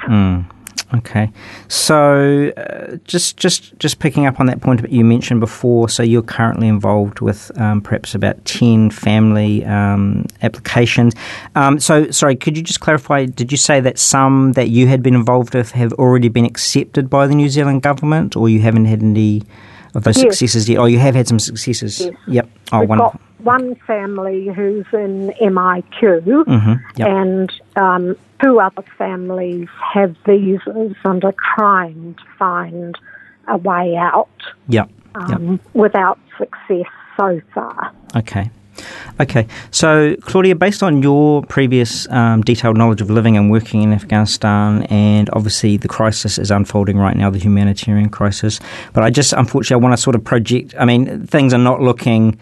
Okay, 0.92 1.30
so 1.68 2.52
uh, 2.56 2.96
just 3.04 3.36
just 3.36 3.78
just 3.78 4.00
picking 4.00 4.26
up 4.26 4.40
on 4.40 4.46
that 4.46 4.60
point 4.60 4.82
that 4.82 4.90
you 4.90 5.04
mentioned 5.04 5.38
before. 5.38 5.88
So 5.88 6.02
you're 6.02 6.20
currently 6.20 6.66
involved 6.66 7.20
with 7.20 7.56
um, 7.60 7.80
perhaps 7.80 8.14
about 8.14 8.44
ten 8.44 8.90
family 8.90 9.64
um, 9.66 10.26
applications. 10.42 11.14
Um, 11.54 11.78
so 11.78 12.10
sorry, 12.10 12.34
could 12.34 12.56
you 12.56 12.62
just 12.64 12.80
clarify? 12.80 13.24
Did 13.26 13.52
you 13.52 13.58
say 13.58 13.78
that 13.80 13.98
some 14.00 14.52
that 14.54 14.70
you 14.70 14.88
had 14.88 15.00
been 15.00 15.14
involved 15.14 15.54
with 15.54 15.70
have 15.72 15.92
already 15.92 16.28
been 16.28 16.44
accepted 16.44 17.08
by 17.08 17.28
the 17.28 17.36
New 17.36 17.48
Zealand 17.48 17.82
government, 17.82 18.34
or 18.34 18.48
you 18.48 18.60
haven't 18.60 18.86
had 18.86 19.00
any 19.00 19.42
of 19.94 20.02
those 20.02 20.16
Yes. 20.16 20.38
successes 20.38 20.68
yet? 20.68 20.78
Oh, 20.78 20.86
you 20.86 20.98
have 20.98 21.14
had 21.14 21.28
some 21.28 21.38
successes. 21.38 22.00
Yes. 22.00 22.12
Yep. 22.26 22.48
Oh, 22.72 22.80
We've 22.80 22.88
wonderful. 22.88 23.20
One 23.44 23.74
family 23.86 24.48
who's 24.54 24.86
in 24.92 25.32
MIQ, 25.40 26.44
hmm 26.44 26.72
Yep. 26.96 27.08
and 27.08 27.52
um, 27.76 28.16
two 28.42 28.60
other 28.60 28.82
families 28.98 29.68
have 29.94 30.16
visas 30.26 30.94
and 31.04 31.24
are 31.24 31.34
trying 31.56 32.14
to 32.14 32.24
find 32.38 32.96
a 33.48 33.56
way 33.56 33.96
out 33.96 34.28
Yep. 34.68 34.90
Yep. 35.28 35.30
um, 35.38 35.60
without 35.74 36.18
success 36.38 36.86
so 37.16 37.40
far. 37.54 37.92
Okay. 38.16 38.50
Okay. 39.20 39.46
So, 39.70 40.16
Claudia, 40.22 40.54
based 40.54 40.82
on 40.82 41.02
your 41.02 41.42
previous 41.42 42.08
um, 42.10 42.40
detailed 42.42 42.78
knowledge 42.78 43.02
of 43.02 43.10
living 43.10 43.36
and 43.36 43.50
working 43.50 43.82
in 43.82 43.92
Afghanistan, 43.92 44.84
and 44.84 45.28
obviously 45.34 45.76
the 45.76 45.88
crisis 45.88 46.38
is 46.38 46.50
unfolding 46.50 46.96
right 46.96 47.14
now, 47.16 47.28
the 47.28 47.38
humanitarian 47.38 48.08
crisis, 48.08 48.58
but 48.94 49.02
I 49.04 49.10
just, 49.10 49.34
unfortunately, 49.34 49.82
I 49.82 49.84
want 49.86 49.92
to 49.98 50.02
sort 50.02 50.16
of 50.16 50.24
project, 50.24 50.74
I 50.78 50.86
mean, 50.86 51.26
things 51.26 51.52
are 51.52 51.58
not 51.58 51.82
looking 51.82 52.38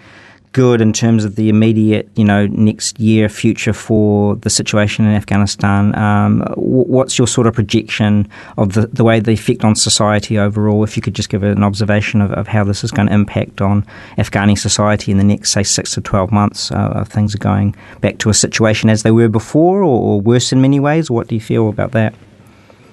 good 0.52 0.80
in 0.80 0.92
terms 0.92 1.24
of 1.24 1.36
the 1.36 1.48
immediate, 1.48 2.08
you 2.16 2.24
know, 2.24 2.46
next 2.46 2.98
year 2.98 3.28
future 3.28 3.72
for 3.72 4.36
the 4.36 4.50
situation 4.50 5.04
in 5.04 5.12
Afghanistan. 5.12 5.94
Um, 5.96 6.42
what's 6.56 7.18
your 7.18 7.26
sort 7.26 7.46
of 7.46 7.54
projection 7.54 8.28
of 8.56 8.72
the, 8.74 8.86
the 8.86 9.04
way 9.04 9.20
the 9.20 9.32
effect 9.32 9.64
on 9.64 9.74
society 9.74 10.38
overall? 10.38 10.84
If 10.84 10.96
you 10.96 11.02
could 11.02 11.14
just 11.14 11.28
give 11.28 11.42
an 11.42 11.62
observation 11.62 12.20
of, 12.20 12.32
of 12.32 12.48
how 12.48 12.64
this 12.64 12.84
is 12.84 12.90
going 12.90 13.08
to 13.08 13.14
impact 13.14 13.60
on 13.60 13.84
Afghani 14.16 14.58
society 14.58 15.12
in 15.12 15.18
the 15.18 15.24
next, 15.24 15.52
say, 15.52 15.62
six 15.62 15.94
to 15.94 16.00
12 16.00 16.32
months, 16.32 16.70
uh, 16.70 17.04
things 17.04 17.34
are 17.34 17.38
going 17.38 17.74
back 18.00 18.18
to 18.18 18.30
a 18.30 18.34
situation 18.34 18.90
as 18.90 19.02
they 19.02 19.10
were 19.10 19.28
before 19.28 19.82
or, 19.82 20.00
or 20.00 20.20
worse 20.20 20.52
in 20.52 20.60
many 20.60 20.80
ways. 20.80 21.10
What 21.10 21.28
do 21.28 21.34
you 21.34 21.40
feel 21.40 21.68
about 21.68 21.92
that? 21.92 22.14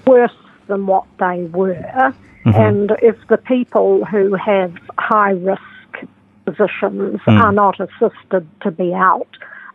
Worse 0.05 0.31
than 0.67 0.88
what 0.88 1.05
they 1.19 1.43
were, 1.51 2.13
and 2.45 2.91
if 3.01 3.15
the 3.27 3.38
people 3.38 4.05
who 4.05 4.35
have 4.35 4.74
high 5.00 5.31
risk 5.31 5.62
positions 6.45 7.19
Mm. 7.27 7.41
are 7.43 7.51
not 7.51 7.79
assisted 7.79 8.47
to 8.61 8.71
be 8.71 8.93
out, 8.93 9.27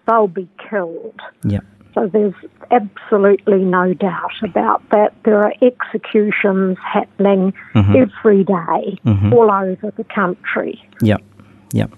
they'll 0.06 0.28
be 0.28 0.48
killed. 0.68 1.20
Yeah. 1.44 1.60
So 1.94 2.06
there's 2.06 2.34
absolutely 2.70 3.64
no 3.64 3.94
doubt 3.94 4.32
about 4.42 4.80
that. 4.90 5.12
There 5.24 5.42
are 5.42 5.52
executions 5.60 6.78
happening 6.78 7.52
every 7.74 8.44
day 8.44 8.96
all 9.32 9.50
over 9.50 9.90
the 9.96 10.04
country. 10.04 10.80
Yep. 11.02 11.20
Yep. 11.72 11.90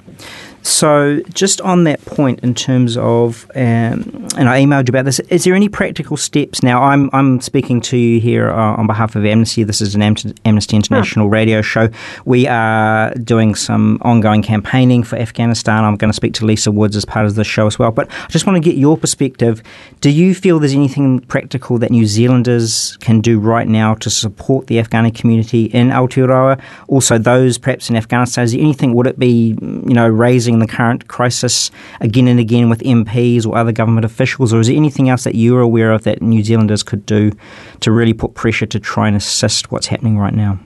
So, 0.64 1.20
just 1.34 1.60
on 1.62 1.84
that 1.84 2.04
point, 2.04 2.38
in 2.40 2.54
terms 2.54 2.96
of, 2.96 3.50
um, 3.56 4.28
and 4.36 4.48
I 4.48 4.62
emailed 4.62 4.86
you 4.86 4.92
about 4.92 5.06
this. 5.06 5.18
Is 5.18 5.42
there 5.42 5.54
any 5.54 5.68
practical 5.68 6.16
steps? 6.16 6.62
Now, 6.62 6.84
I'm 6.84 7.10
I'm 7.12 7.40
speaking 7.40 7.80
to 7.82 7.96
you 7.96 8.20
here 8.20 8.48
uh, 8.48 8.76
on 8.76 8.86
behalf 8.86 9.16
of 9.16 9.24
Amnesty. 9.24 9.64
This 9.64 9.80
is 9.80 9.96
an 9.96 10.02
Am- 10.02 10.14
Amnesty 10.44 10.76
International 10.76 11.28
radio 11.28 11.62
show. 11.62 11.88
We 12.24 12.46
are 12.46 13.12
doing 13.14 13.56
some 13.56 13.98
ongoing 14.02 14.40
campaigning 14.42 15.02
for 15.02 15.16
Afghanistan. 15.16 15.82
I'm 15.82 15.96
going 15.96 16.10
to 16.10 16.16
speak 16.16 16.34
to 16.34 16.46
Lisa 16.46 16.70
Woods 16.70 16.94
as 16.94 17.04
part 17.04 17.26
of 17.26 17.34
the 17.34 17.42
show 17.42 17.66
as 17.66 17.80
well. 17.80 17.90
But 17.90 18.08
I 18.10 18.28
just 18.28 18.46
want 18.46 18.62
to 18.62 18.70
get 18.70 18.78
your 18.78 18.96
perspective. 18.96 19.64
Do 20.00 20.10
you 20.10 20.32
feel 20.32 20.60
there's 20.60 20.74
anything 20.74 21.20
practical 21.20 21.78
that 21.78 21.90
New 21.90 22.06
Zealanders 22.06 22.96
can 22.98 23.20
do 23.20 23.40
right 23.40 23.66
now 23.66 23.94
to 23.94 24.08
support 24.08 24.68
the 24.68 24.76
Afghani 24.76 25.12
community 25.12 25.64
in 25.64 25.88
Aotearoa? 25.88 26.60
Also, 26.86 27.18
those 27.18 27.58
perhaps 27.58 27.90
in 27.90 27.96
Afghanistan. 27.96 28.44
Is 28.44 28.52
there 28.52 28.60
anything? 28.60 28.94
Would 28.94 29.08
it 29.08 29.18
be 29.18 29.56
you 29.62 29.94
know 29.94 30.08
raising 30.08 30.58
the 30.58 30.66
current 30.66 31.08
crisis 31.08 31.70
again 32.00 32.28
and 32.28 32.40
again 32.40 32.68
with 32.68 32.80
MPs 32.80 33.46
or 33.46 33.56
other 33.56 33.72
government 33.72 34.04
officials, 34.04 34.52
or 34.52 34.60
is 34.60 34.66
there 34.66 34.76
anything 34.76 35.08
else 35.08 35.24
that 35.24 35.34
you're 35.34 35.60
aware 35.60 35.92
of 35.92 36.04
that 36.04 36.20
New 36.20 36.42
Zealanders 36.42 36.82
could 36.82 37.06
do 37.06 37.32
to 37.80 37.92
really 37.92 38.12
put 38.12 38.34
pressure 38.34 38.66
to 38.66 38.80
try 38.80 39.06
and 39.06 39.16
assist 39.16 39.70
what's 39.70 39.86
happening 39.86 40.18
right 40.18 40.34
now? 40.34 40.58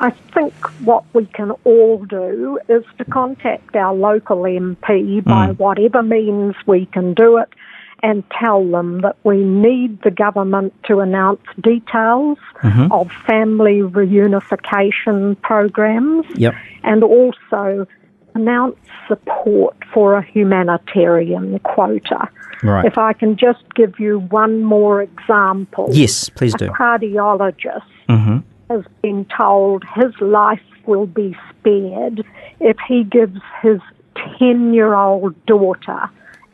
I 0.00 0.10
think 0.32 0.54
what 0.84 1.04
we 1.12 1.26
can 1.26 1.50
all 1.64 2.04
do 2.04 2.60
is 2.68 2.84
to 2.98 3.04
contact 3.04 3.74
our 3.74 3.92
local 3.92 4.42
MP 4.42 5.24
by 5.24 5.46
hmm. 5.48 5.52
whatever 5.54 6.02
means 6.02 6.54
we 6.66 6.86
can 6.86 7.14
do 7.14 7.38
it 7.38 7.48
and 8.02 8.22
tell 8.30 8.64
them 8.70 9.00
that 9.00 9.16
we 9.24 9.38
need 9.42 10.00
the 10.02 10.10
government 10.10 10.72
to 10.84 11.00
announce 11.00 11.40
details 11.60 12.38
of 12.90 13.10
family 13.26 13.80
reunification 13.82 15.40
programs 15.42 16.26
Yep. 16.36 16.54
and 16.84 17.02
also 17.02 17.86
announce 18.34 18.76
support 19.08 19.76
for 19.92 20.14
a 20.16 20.22
humanitarian 20.22 21.58
quota. 21.60 22.28
Right. 22.62 22.84
If 22.84 22.98
I 22.98 23.12
can 23.12 23.36
just 23.36 23.62
give 23.74 23.98
you 23.98 24.20
one 24.20 24.62
more 24.62 25.02
example. 25.02 25.88
Yes, 25.92 26.28
please 26.28 26.54
A 26.54 26.58
do. 26.58 26.68
cardiologist 26.68 27.82
hmm 28.08 28.38
has 28.70 28.84
been 29.00 29.24
told 29.34 29.82
his 29.96 30.12
life 30.20 30.60
will 30.86 31.06
be 31.06 31.34
spared 31.48 32.22
if 32.60 32.76
he 32.86 33.02
gives 33.02 33.40
his 33.62 33.80
10 34.38 34.74
year 34.74 34.92
old 34.94 35.34
daughter 35.46 36.02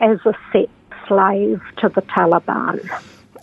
as 0.00 0.18
a 0.24 0.32
sex 0.52 0.70
slave 1.06 1.60
to 1.78 1.88
the 1.88 2.02
Taliban. 2.02 2.80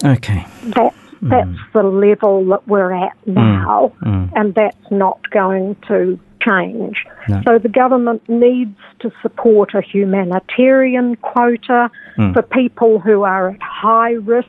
Okay. 0.04 0.46
That's, 0.64 0.96
hmm. 0.96 1.30
that's 1.30 1.60
the 1.74 1.84
level 1.84 2.46
that 2.48 2.68
we're 2.68 2.94
at 2.94 3.16
hmm. 3.26 3.34
now, 3.34 3.94
hmm. 4.00 4.26
and 4.36 4.56
that's 4.56 4.92
not 4.92 5.20
going 5.32 5.76
to 5.88 6.20
change. 6.42 7.06
No. 7.30 7.42
So 7.46 7.60
the 7.60 7.70
government 7.70 8.28
needs 8.28 8.78
to 9.00 9.12
support 9.22 9.74
a 9.76 9.82
humanitarian 9.82 11.16
quota 11.18 11.92
for 12.34 12.42
people 12.42 13.00
who 13.00 13.24
are 13.24 13.50
at 13.50 13.62
high 13.62 14.14
risk, 14.14 14.48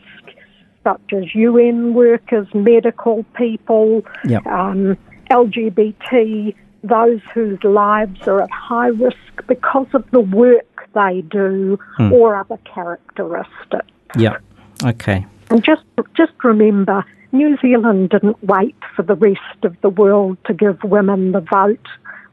such 0.84 1.12
as 1.12 1.34
UN 1.34 1.94
workers, 1.94 2.48
medical 2.54 3.24
people, 3.34 4.02
Yep. 4.24 4.46
um, 4.46 4.96
LGBT, 5.30 6.54
those 6.82 7.20
whose 7.32 7.62
lives 7.62 8.26
are 8.26 8.42
at 8.42 8.50
high 8.50 8.88
risk 8.88 9.46
because 9.46 9.86
of 9.94 10.10
the 10.10 10.20
work 10.20 10.66
they 10.94 11.22
do 11.22 11.78
hmm. 11.96 12.12
or 12.12 12.36
other 12.36 12.58
characteristics. 12.64 13.86
Yeah. 14.16 14.38
Okay. 14.84 15.26
And 15.50 15.62
just 15.62 15.82
just 16.14 16.32
remember, 16.42 17.04
New 17.32 17.56
Zealand 17.58 18.10
didn't 18.10 18.42
wait 18.42 18.76
for 18.94 19.02
the 19.02 19.14
rest 19.14 19.64
of 19.64 19.80
the 19.80 19.90
world 19.90 20.38
to 20.46 20.54
give 20.54 20.82
women 20.82 21.32
the 21.32 21.40
vote. 21.40 21.86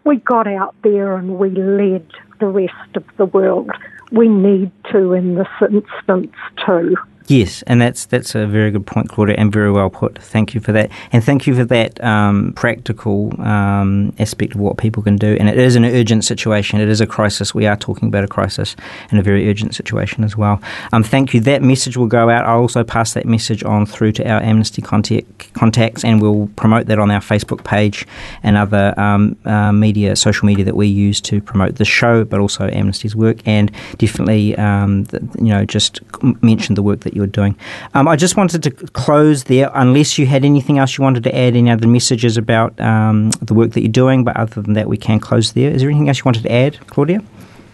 We 0.03 0.17
got 0.17 0.47
out 0.47 0.75
there 0.83 1.15
and 1.15 1.37
we 1.37 1.49
led 1.49 2.05
the 2.39 2.47
rest 2.47 2.95
of 2.95 3.03
the 3.17 3.25
world. 3.25 3.69
We 4.11 4.27
need 4.27 4.71
to 4.91 5.13
in 5.13 5.35
this 5.35 5.47
instance 5.61 6.35
too. 6.65 6.95
Yes, 7.29 7.61
and 7.67 7.79
that's 7.79 8.07
that's 8.07 8.33
a 8.33 8.47
very 8.47 8.71
good 8.71 8.87
point, 8.87 9.09
Claudia, 9.09 9.35
and 9.37 9.53
very 9.53 9.71
well 9.71 9.91
put. 9.91 10.17
Thank 10.17 10.55
you 10.55 10.61
for 10.61 10.71
that, 10.71 10.89
and 11.11 11.23
thank 11.23 11.45
you 11.45 11.53
for 11.53 11.63
that 11.65 12.03
um, 12.03 12.53
practical 12.53 13.39
um, 13.39 14.15
aspect 14.17 14.55
of 14.55 14.61
what 14.61 14.79
people 14.79 15.03
can 15.03 15.15
do. 15.15 15.37
And 15.39 15.47
it 15.47 15.59
is 15.59 15.75
an 15.75 15.85
urgent 15.85 16.25
situation; 16.25 16.81
it 16.81 16.89
is 16.89 17.01
a 17.01 17.05
crisis. 17.05 17.53
We 17.53 17.67
are 17.67 17.75
talking 17.75 18.07
about 18.07 18.23
a 18.23 18.27
crisis 18.27 18.75
and 19.11 19.19
a 19.19 19.21
very 19.21 19.47
urgent 19.47 19.75
situation 19.75 20.23
as 20.23 20.35
well. 20.35 20.59
Um, 20.91 21.03
thank 21.03 21.35
you. 21.35 21.39
That 21.41 21.61
message 21.61 21.97
will 21.97 22.07
go 22.07 22.31
out. 22.31 22.45
I'll 22.45 22.61
also 22.61 22.83
pass 22.83 23.13
that 23.13 23.27
message 23.27 23.63
on 23.63 23.85
through 23.85 24.13
to 24.13 24.27
our 24.27 24.41
Amnesty 24.41 24.81
contact, 24.81 25.53
contacts, 25.53 26.03
and 26.03 26.23
we'll 26.23 26.47
promote 26.55 26.87
that 26.87 26.97
on 26.97 27.11
our 27.11 27.21
Facebook 27.21 27.63
page 27.63 28.07
and 28.41 28.57
other 28.57 28.99
um, 28.99 29.37
uh, 29.45 29.71
media, 29.71 30.15
social 30.15 30.47
media 30.47 30.65
that 30.65 30.75
we 30.75 30.87
use 30.87 31.21
to 31.21 31.43
promote 31.43 31.75
the 31.75 31.85
show, 31.85 32.25
but 32.25 32.39
also 32.39 32.67
Amnesty's 32.69 33.15
work. 33.15 33.37
And 33.47 33.71
definitely, 33.99 34.57
um, 34.57 35.03
the, 35.03 35.19
you 35.37 35.49
know, 35.49 35.63
just 35.63 35.99
mention 36.41 36.73
the 36.73 36.81
work 36.81 37.01
that 37.01 37.18
you're 37.19 37.27
doing. 37.27 37.55
Um, 37.93 38.07
I 38.07 38.15
just 38.15 38.37
wanted 38.37 38.63
to 38.63 38.71
close 38.71 39.43
there, 39.45 39.69
unless 39.73 40.17
you 40.17 40.25
had 40.25 40.45
anything 40.45 40.79
else 40.79 40.97
you 40.97 41.03
wanted 41.03 41.23
to 41.23 41.35
add, 41.35 41.55
any 41.55 41.69
other 41.69 41.87
messages 41.87 42.37
about 42.37 42.79
um, 42.79 43.31
the 43.41 43.53
work 43.53 43.71
that 43.71 43.81
you're 43.81 43.91
doing. 43.91 44.23
But 44.23 44.37
other 44.37 44.61
than 44.61 44.73
that, 44.73 44.87
we 44.87 44.97
can 44.97 45.19
close 45.19 45.53
there. 45.53 45.69
Is 45.69 45.81
there 45.81 45.89
anything 45.89 46.07
else 46.07 46.19
you 46.19 46.25
wanted 46.25 46.43
to 46.43 46.51
add, 46.51 46.79
Claudia? 46.87 47.21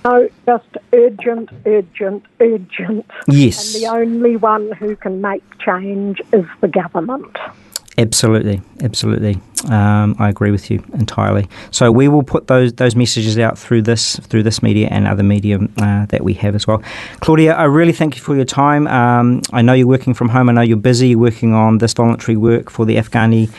No, 0.04 0.30
just 0.46 0.78
urgent, 0.94 1.50
urgent, 1.66 2.24
urgent. 2.40 3.06
Yes. 3.28 3.74
And 3.74 3.84
the 3.84 3.88
only 3.88 4.38
one 4.38 4.72
who 4.74 4.96
can 4.96 5.22
make 5.22 5.44
change 5.60 6.22
is 6.32 6.46
the 6.62 6.68
government. 6.68 7.38
Absolutely, 7.98 8.62
absolutely. 8.82 9.40
Um, 9.70 10.16
I 10.20 10.30
agree 10.30 10.52
with 10.52 10.70
you 10.70 10.84
entirely. 10.94 11.48
So 11.72 11.92
we 11.92 12.08
will 12.08 12.24
put 12.24 12.48
those 12.48 12.74
those 12.74 12.96
messages 12.96 13.38
out 13.38 13.58
through 13.58 13.84
this 13.84 14.18
through 14.20 14.44
this 14.44 14.62
media 14.62 14.88
and 14.92 15.08
other 15.08 15.24
media 15.24 15.60
uh, 15.78 16.06
that 16.08 16.24
we 16.24 16.34
have 16.36 16.56
as 16.56 16.68
well. 16.68 16.82
Claudia, 17.20 17.54
I 17.54 17.64
really 17.64 17.94
thank 17.94 18.16
you 18.16 18.22
for 18.22 18.36
your 18.36 18.46
time. 18.46 18.88
Um, 18.88 19.42
I 19.54 19.62
know 19.62 19.74
you're 19.74 19.88
working 19.88 20.14
from 20.14 20.30
home. 20.30 20.50
I 20.50 20.54
know 20.54 20.62
you're 20.62 20.78
busy 20.78 21.16
working 21.16 21.54
on 21.54 21.80
this 21.80 21.94
voluntary 21.94 22.38
work 22.38 22.70
for 22.70 22.86
the 22.86 22.96
Afghani 22.98 23.50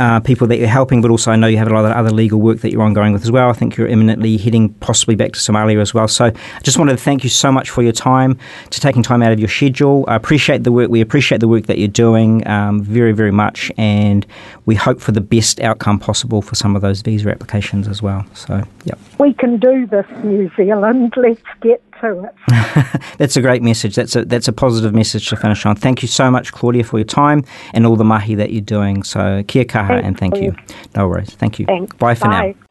uh, 0.00 0.18
people 0.18 0.46
that 0.46 0.56
you're 0.56 0.66
helping, 0.66 1.02
but 1.02 1.10
also 1.10 1.30
I 1.30 1.36
know 1.36 1.46
you 1.46 1.58
have 1.58 1.68
a 1.68 1.74
lot 1.74 1.84
of 1.84 1.92
other 1.92 2.10
legal 2.10 2.40
work 2.40 2.60
that 2.60 2.72
you're 2.72 2.82
ongoing 2.82 3.12
with 3.12 3.22
as 3.22 3.30
well. 3.30 3.50
I 3.50 3.52
think 3.52 3.76
you're 3.76 3.86
imminently 3.86 4.38
heading 4.38 4.70
possibly 4.74 5.14
back 5.14 5.32
to 5.32 5.38
Somalia 5.38 5.78
as 5.80 5.92
well. 5.92 6.08
So 6.08 6.24
I 6.24 6.60
just 6.62 6.78
wanted 6.78 6.92
to 6.92 6.96
thank 6.96 7.22
you 7.22 7.28
so 7.28 7.52
much 7.52 7.68
for 7.68 7.82
your 7.82 7.92
time, 7.92 8.38
to 8.70 8.80
taking 8.80 9.02
time 9.02 9.22
out 9.22 9.30
of 9.30 9.38
your 9.38 9.50
schedule. 9.50 10.06
I 10.08 10.16
appreciate 10.16 10.64
the 10.64 10.72
work. 10.72 10.90
We 10.90 11.02
appreciate 11.02 11.42
the 11.42 11.48
work 11.48 11.66
that 11.66 11.76
you're 11.76 11.88
doing 11.88 12.46
um, 12.48 12.82
very, 12.82 13.12
very 13.12 13.30
much, 13.30 13.70
and 13.76 14.26
we 14.64 14.74
hope 14.74 15.02
for 15.02 15.12
the 15.12 15.20
best 15.20 15.60
outcome 15.60 15.98
possible 15.98 16.40
for 16.40 16.54
some 16.54 16.74
of 16.74 16.80
those 16.80 17.02
visa 17.02 17.30
applications 17.30 17.86
as 17.86 18.00
well. 18.00 18.24
So, 18.32 18.64
yep. 18.84 18.98
We 19.18 19.34
can 19.34 19.58
do 19.58 19.86
this, 19.86 20.06
New 20.24 20.50
Zealand. 20.56 21.12
Let's 21.14 21.42
get 21.60 21.82
to 22.00 22.24
it. 22.24 23.02
that's 23.18 23.36
a 23.36 23.42
great 23.42 23.62
message. 23.62 23.94
That's 23.94 24.16
a 24.16 24.24
that's 24.24 24.48
a 24.48 24.52
positive 24.52 24.94
message 24.94 25.28
to 25.28 25.36
finish 25.36 25.64
on. 25.66 25.76
Thank 25.76 26.02
you 26.02 26.08
so 26.08 26.30
much, 26.30 26.52
Claudia, 26.52 26.84
for 26.84 26.98
your 26.98 27.04
time 27.04 27.44
and 27.74 27.86
all 27.86 27.96
the 27.96 28.04
mahi 28.04 28.34
that 28.36 28.52
you're 28.52 28.60
doing. 28.60 29.02
So 29.02 29.42
kia 29.46 29.64
kaha 29.64 29.88
Thanks, 29.88 30.06
and 30.06 30.18
thank 30.18 30.36
you. 30.36 30.54
No 30.96 31.08
worries. 31.08 31.34
Thank 31.34 31.58
you. 31.58 31.66
Thanks. 31.66 31.96
Bye 31.96 32.14
for 32.14 32.28
Bye. 32.28 32.54
now. 32.54 32.70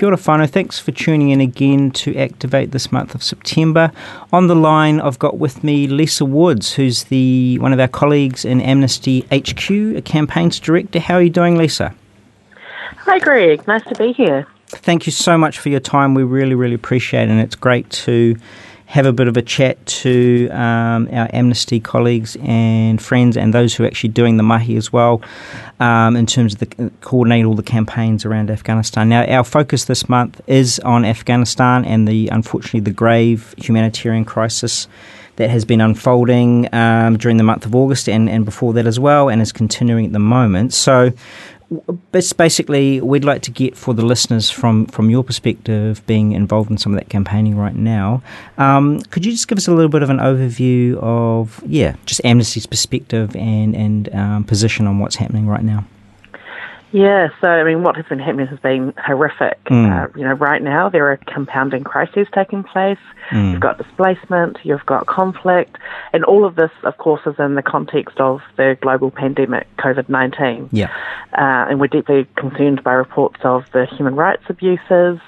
Kia 0.00 0.08
ora 0.08 0.16
whanau. 0.16 0.48
Thanks 0.48 0.78
for 0.78 0.92
tuning 0.92 1.28
in 1.28 1.42
again 1.42 1.90
to 1.90 2.16
Activate 2.16 2.70
this 2.70 2.90
month 2.90 3.14
of 3.14 3.22
September. 3.22 3.92
On 4.32 4.46
the 4.46 4.54
line, 4.54 4.98
I've 4.98 5.18
got 5.18 5.36
with 5.36 5.62
me 5.62 5.86
Lisa 5.86 6.24
Woods, 6.24 6.72
who's 6.72 7.04
the 7.04 7.58
one 7.58 7.74
of 7.74 7.80
our 7.80 7.86
colleagues 7.86 8.46
in 8.46 8.62
Amnesty 8.62 9.26
HQ, 9.30 9.70
a 9.70 10.00
campaigns 10.00 10.58
director. 10.58 11.00
How 11.00 11.16
are 11.16 11.22
you 11.22 11.28
doing, 11.28 11.58
Lisa? 11.58 11.94
Hi, 13.00 13.18
Greg. 13.18 13.66
Nice 13.66 13.82
to 13.84 13.94
be 13.94 14.12
here. 14.12 14.46
Thank 14.68 15.06
you 15.06 15.12
so 15.12 15.36
much 15.36 15.58
for 15.58 15.68
your 15.68 15.80
time. 15.80 16.14
We 16.14 16.22
really, 16.22 16.54
really 16.54 16.74
appreciate 16.74 17.24
it. 17.24 17.30
And 17.30 17.40
it's 17.40 17.56
great 17.56 17.88
to 17.90 18.36
have 18.86 19.06
a 19.06 19.12
bit 19.12 19.28
of 19.28 19.36
a 19.36 19.42
chat 19.42 19.84
to 19.86 20.48
um, 20.48 21.08
our 21.12 21.28
Amnesty 21.32 21.78
colleagues 21.78 22.36
and 22.42 23.00
friends 23.00 23.36
and 23.36 23.54
those 23.54 23.74
who 23.74 23.84
are 23.84 23.86
actually 23.86 24.10
doing 24.10 24.36
the 24.36 24.42
mahi 24.42 24.76
as 24.76 24.92
well 24.92 25.22
um, 25.78 26.16
in 26.16 26.26
terms 26.26 26.54
of 26.54 26.58
the 26.58 26.90
coordinate 27.00 27.44
all 27.44 27.54
the 27.54 27.62
campaigns 27.62 28.24
around 28.24 28.50
Afghanistan. 28.50 29.08
Now, 29.08 29.24
our 29.26 29.44
focus 29.44 29.84
this 29.84 30.08
month 30.08 30.40
is 30.48 30.80
on 30.80 31.04
Afghanistan 31.04 31.84
and 31.84 32.06
the 32.06 32.28
unfortunately 32.28 32.80
the 32.80 32.90
grave 32.90 33.54
humanitarian 33.56 34.24
crisis 34.24 34.88
that 35.36 35.50
has 35.50 35.64
been 35.64 35.80
unfolding 35.80 36.72
um, 36.74 37.16
during 37.16 37.36
the 37.36 37.44
month 37.44 37.64
of 37.64 37.74
August 37.74 38.08
and, 38.08 38.28
and 38.28 38.44
before 38.44 38.72
that 38.74 38.86
as 38.86 39.00
well, 39.00 39.28
and 39.28 39.40
is 39.40 39.52
continuing 39.52 40.04
at 40.06 40.12
the 40.12 40.18
moment. 40.18 40.74
So, 40.74 41.12
basically, 42.12 43.00
we'd 43.00 43.24
like 43.24 43.42
to 43.42 43.50
get 43.50 43.76
for 43.76 43.94
the 43.94 44.04
listeners 44.04 44.50
from, 44.50 44.86
from 44.86 45.10
your 45.10 45.22
perspective, 45.22 46.04
being 46.06 46.32
involved 46.32 46.70
in 46.70 46.78
some 46.78 46.92
of 46.92 46.98
that 46.98 47.08
campaigning 47.08 47.56
right 47.56 47.74
now. 47.74 48.22
Um, 48.58 49.00
could 49.10 49.24
you 49.24 49.32
just 49.32 49.48
give 49.48 49.58
us 49.58 49.68
a 49.68 49.72
little 49.72 49.88
bit 49.88 50.02
of 50.02 50.10
an 50.10 50.18
overview 50.18 50.96
of, 50.96 51.62
yeah, 51.66 51.96
just 52.06 52.20
Amnesty's 52.24 52.66
perspective 52.66 53.34
and 53.36 53.74
and 53.76 54.14
um, 54.14 54.44
position 54.44 54.86
on 54.86 54.98
what's 54.98 55.16
happening 55.16 55.46
right 55.46 55.62
now? 55.62 55.84
Yeah, 56.92 57.28
so 57.40 57.46
I 57.46 57.62
mean, 57.62 57.82
what 57.82 57.96
has 57.96 58.04
been 58.06 58.18
happening 58.18 58.48
has 58.48 58.58
been 58.58 58.92
horrific. 58.96 59.62
Mm. 59.64 59.92
Uh, 59.92 60.18
you 60.18 60.24
know, 60.24 60.32
right 60.32 60.60
now 60.60 60.88
there 60.88 61.10
are 61.10 61.18
compounding 61.32 61.84
crises 61.84 62.26
taking 62.34 62.64
place. 62.64 62.98
Mm. 63.30 63.52
You've 63.52 63.60
got 63.60 63.78
displacement, 63.78 64.58
you've 64.64 64.84
got 64.86 65.06
conflict, 65.06 65.76
and 66.12 66.24
all 66.24 66.44
of 66.44 66.56
this, 66.56 66.70
of 66.82 66.96
course, 66.98 67.20
is 67.26 67.34
in 67.38 67.54
the 67.54 67.62
context 67.62 68.18
of 68.18 68.40
the 68.56 68.76
global 68.80 69.10
pandemic, 69.10 69.68
COVID 69.76 70.08
19. 70.08 70.70
Yeah. 70.72 70.92
Uh, 71.32 71.70
and 71.70 71.80
we're 71.80 71.86
deeply 71.86 72.26
concerned 72.36 72.82
by 72.82 72.92
reports 72.92 73.40
of 73.44 73.64
the 73.72 73.86
human 73.86 74.16
rights 74.16 74.42
abuses. 74.48 75.20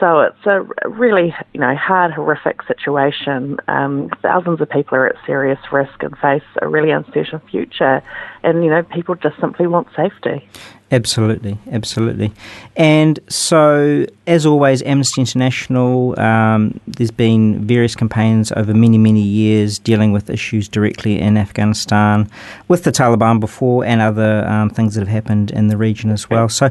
So 0.00 0.20
it's 0.20 0.46
a 0.46 0.66
really, 0.88 1.34
you 1.52 1.60
know, 1.60 1.76
hard, 1.76 2.10
horrific 2.12 2.62
situation. 2.62 3.58
Um, 3.68 4.10
thousands 4.22 4.62
of 4.62 4.70
people 4.70 4.96
are 4.96 5.06
at 5.06 5.16
serious 5.26 5.58
risk 5.70 6.02
and 6.02 6.16
face 6.18 6.42
a 6.62 6.66
really 6.66 6.90
uncertain 6.90 7.40
future, 7.50 8.02
and 8.42 8.64
you 8.64 8.70
know, 8.70 8.82
people 8.82 9.14
just 9.14 9.38
simply 9.38 9.66
want 9.66 9.88
safety. 9.94 10.48
Absolutely, 10.92 11.56
absolutely. 11.70 12.32
And 12.76 13.20
so, 13.28 14.06
as 14.26 14.44
always, 14.44 14.82
Amnesty 14.82 15.20
International, 15.20 16.18
um, 16.18 16.80
there's 16.88 17.12
been 17.12 17.64
various 17.64 17.94
campaigns 17.94 18.50
over 18.52 18.74
many, 18.74 18.98
many 18.98 19.22
years 19.22 19.78
dealing 19.78 20.10
with 20.10 20.28
issues 20.30 20.68
directly 20.68 21.20
in 21.20 21.36
Afghanistan, 21.36 22.28
with 22.66 22.82
the 22.82 22.90
Taliban 22.90 23.38
before, 23.38 23.84
and 23.84 24.00
other 24.00 24.44
um, 24.48 24.70
things 24.70 24.94
that 24.94 25.00
have 25.00 25.08
happened 25.08 25.52
in 25.52 25.68
the 25.68 25.76
region 25.76 26.10
as 26.10 26.28
well. 26.28 26.48
So, 26.48 26.70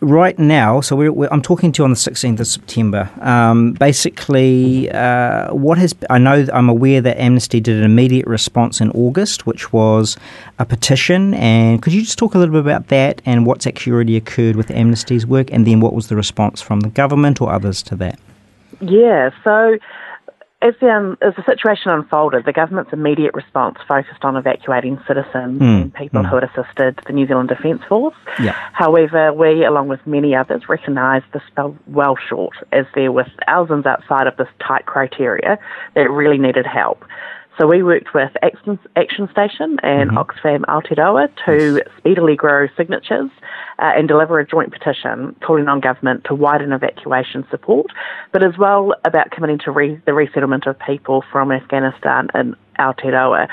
right 0.00 0.38
now, 0.38 0.80
so 0.80 0.96
we're, 0.96 1.12
we're, 1.12 1.28
I'm 1.30 1.42
talking 1.42 1.72
to 1.72 1.80
you 1.80 1.84
on 1.84 1.90
the 1.90 1.96
16th 1.96 2.40
of 2.40 2.46
September. 2.46 3.10
Um, 3.20 3.72
basically, 3.72 4.90
uh, 4.90 5.52
what 5.52 5.78
has 5.78 5.94
I 6.08 6.18
know 6.18 6.46
I'm 6.52 6.68
aware 6.68 7.00
that 7.00 7.20
Amnesty 7.20 7.60
did 7.60 7.76
an 7.76 7.84
immediate 7.84 8.26
response 8.26 8.80
in 8.80 8.90
August, 8.92 9.46
which 9.46 9.72
was 9.72 10.16
a 10.58 10.64
petition. 10.64 11.34
And 11.34 11.82
could 11.82 11.92
you 11.92 12.02
just 12.02 12.18
talk 12.18 12.34
a 12.34 12.38
little 12.38 12.52
bit 12.52 12.60
about 12.60 12.88
that 12.88 13.22
and 13.24 13.46
what's 13.46 13.66
actually 13.66 13.92
already 13.92 14.16
occurred 14.16 14.56
with 14.56 14.70
Amnesty's 14.70 15.26
work, 15.26 15.52
and 15.52 15.66
then 15.66 15.80
what 15.80 15.92
was 15.92 16.08
the 16.08 16.16
response 16.16 16.60
from 16.60 16.80
the 16.80 16.88
government 16.88 17.40
or 17.40 17.52
others 17.52 17.82
to 17.84 17.96
that? 17.96 18.18
Yeah, 18.80 19.30
so 19.44 19.78
as 20.62 20.74
the, 20.80 20.90
um, 20.90 21.16
as 21.22 21.34
the 21.36 21.44
situation 21.44 21.90
unfolded, 21.90 22.44
the 22.44 22.52
government's 22.52 22.92
immediate 22.92 23.34
response 23.34 23.78
focused 23.88 24.24
on 24.24 24.36
evacuating 24.36 25.00
citizens 25.06 25.60
mm. 25.60 25.82
and 25.82 25.94
people 25.94 26.22
mm. 26.22 26.28
who 26.28 26.36
had 26.36 26.44
assisted 26.44 27.00
the 27.06 27.12
New 27.12 27.26
Zealand 27.26 27.48
Defence 27.48 27.82
Force. 27.88 28.16
Yeah. 28.38 28.52
However, 28.72 29.32
we, 29.32 29.64
along 29.64 29.88
with 29.88 30.06
many 30.06 30.34
others, 30.34 30.68
recognised 30.68 31.24
this 31.32 31.42
fell 31.56 31.76
well 31.86 32.16
short, 32.28 32.56
as 32.72 32.84
there 32.94 33.10
were 33.10 33.26
thousands 33.46 33.86
outside 33.86 34.26
of 34.26 34.36
this 34.36 34.48
tight 34.66 34.84
criteria 34.84 35.58
that 35.94 36.10
really 36.10 36.38
needed 36.38 36.66
help. 36.66 37.04
So 37.60 37.66
we 37.66 37.82
worked 37.82 38.14
with 38.14 38.30
Action, 38.42 38.78
Action 38.96 39.28
Station 39.30 39.76
and 39.82 40.12
mm-hmm. 40.12 40.16
Oxfam 40.16 40.62
Aotearoa 40.62 41.28
to 41.44 41.82
speedily 41.98 42.34
grow 42.34 42.68
signatures 42.74 43.28
uh, 43.78 43.92
and 43.94 44.08
deliver 44.08 44.40
a 44.40 44.46
joint 44.46 44.72
petition 44.72 45.36
calling 45.44 45.68
on 45.68 45.80
government 45.80 46.24
to 46.24 46.34
widen 46.34 46.72
evacuation 46.72 47.46
support, 47.50 47.88
but 48.32 48.42
as 48.42 48.56
well 48.56 48.94
about 49.04 49.30
committing 49.30 49.58
to 49.58 49.72
re- 49.72 50.00
the 50.06 50.14
resettlement 50.14 50.66
of 50.66 50.78
people 50.78 51.22
from 51.30 51.52
Afghanistan 51.52 52.28
in 52.34 52.56
Aotearoa 52.78 53.46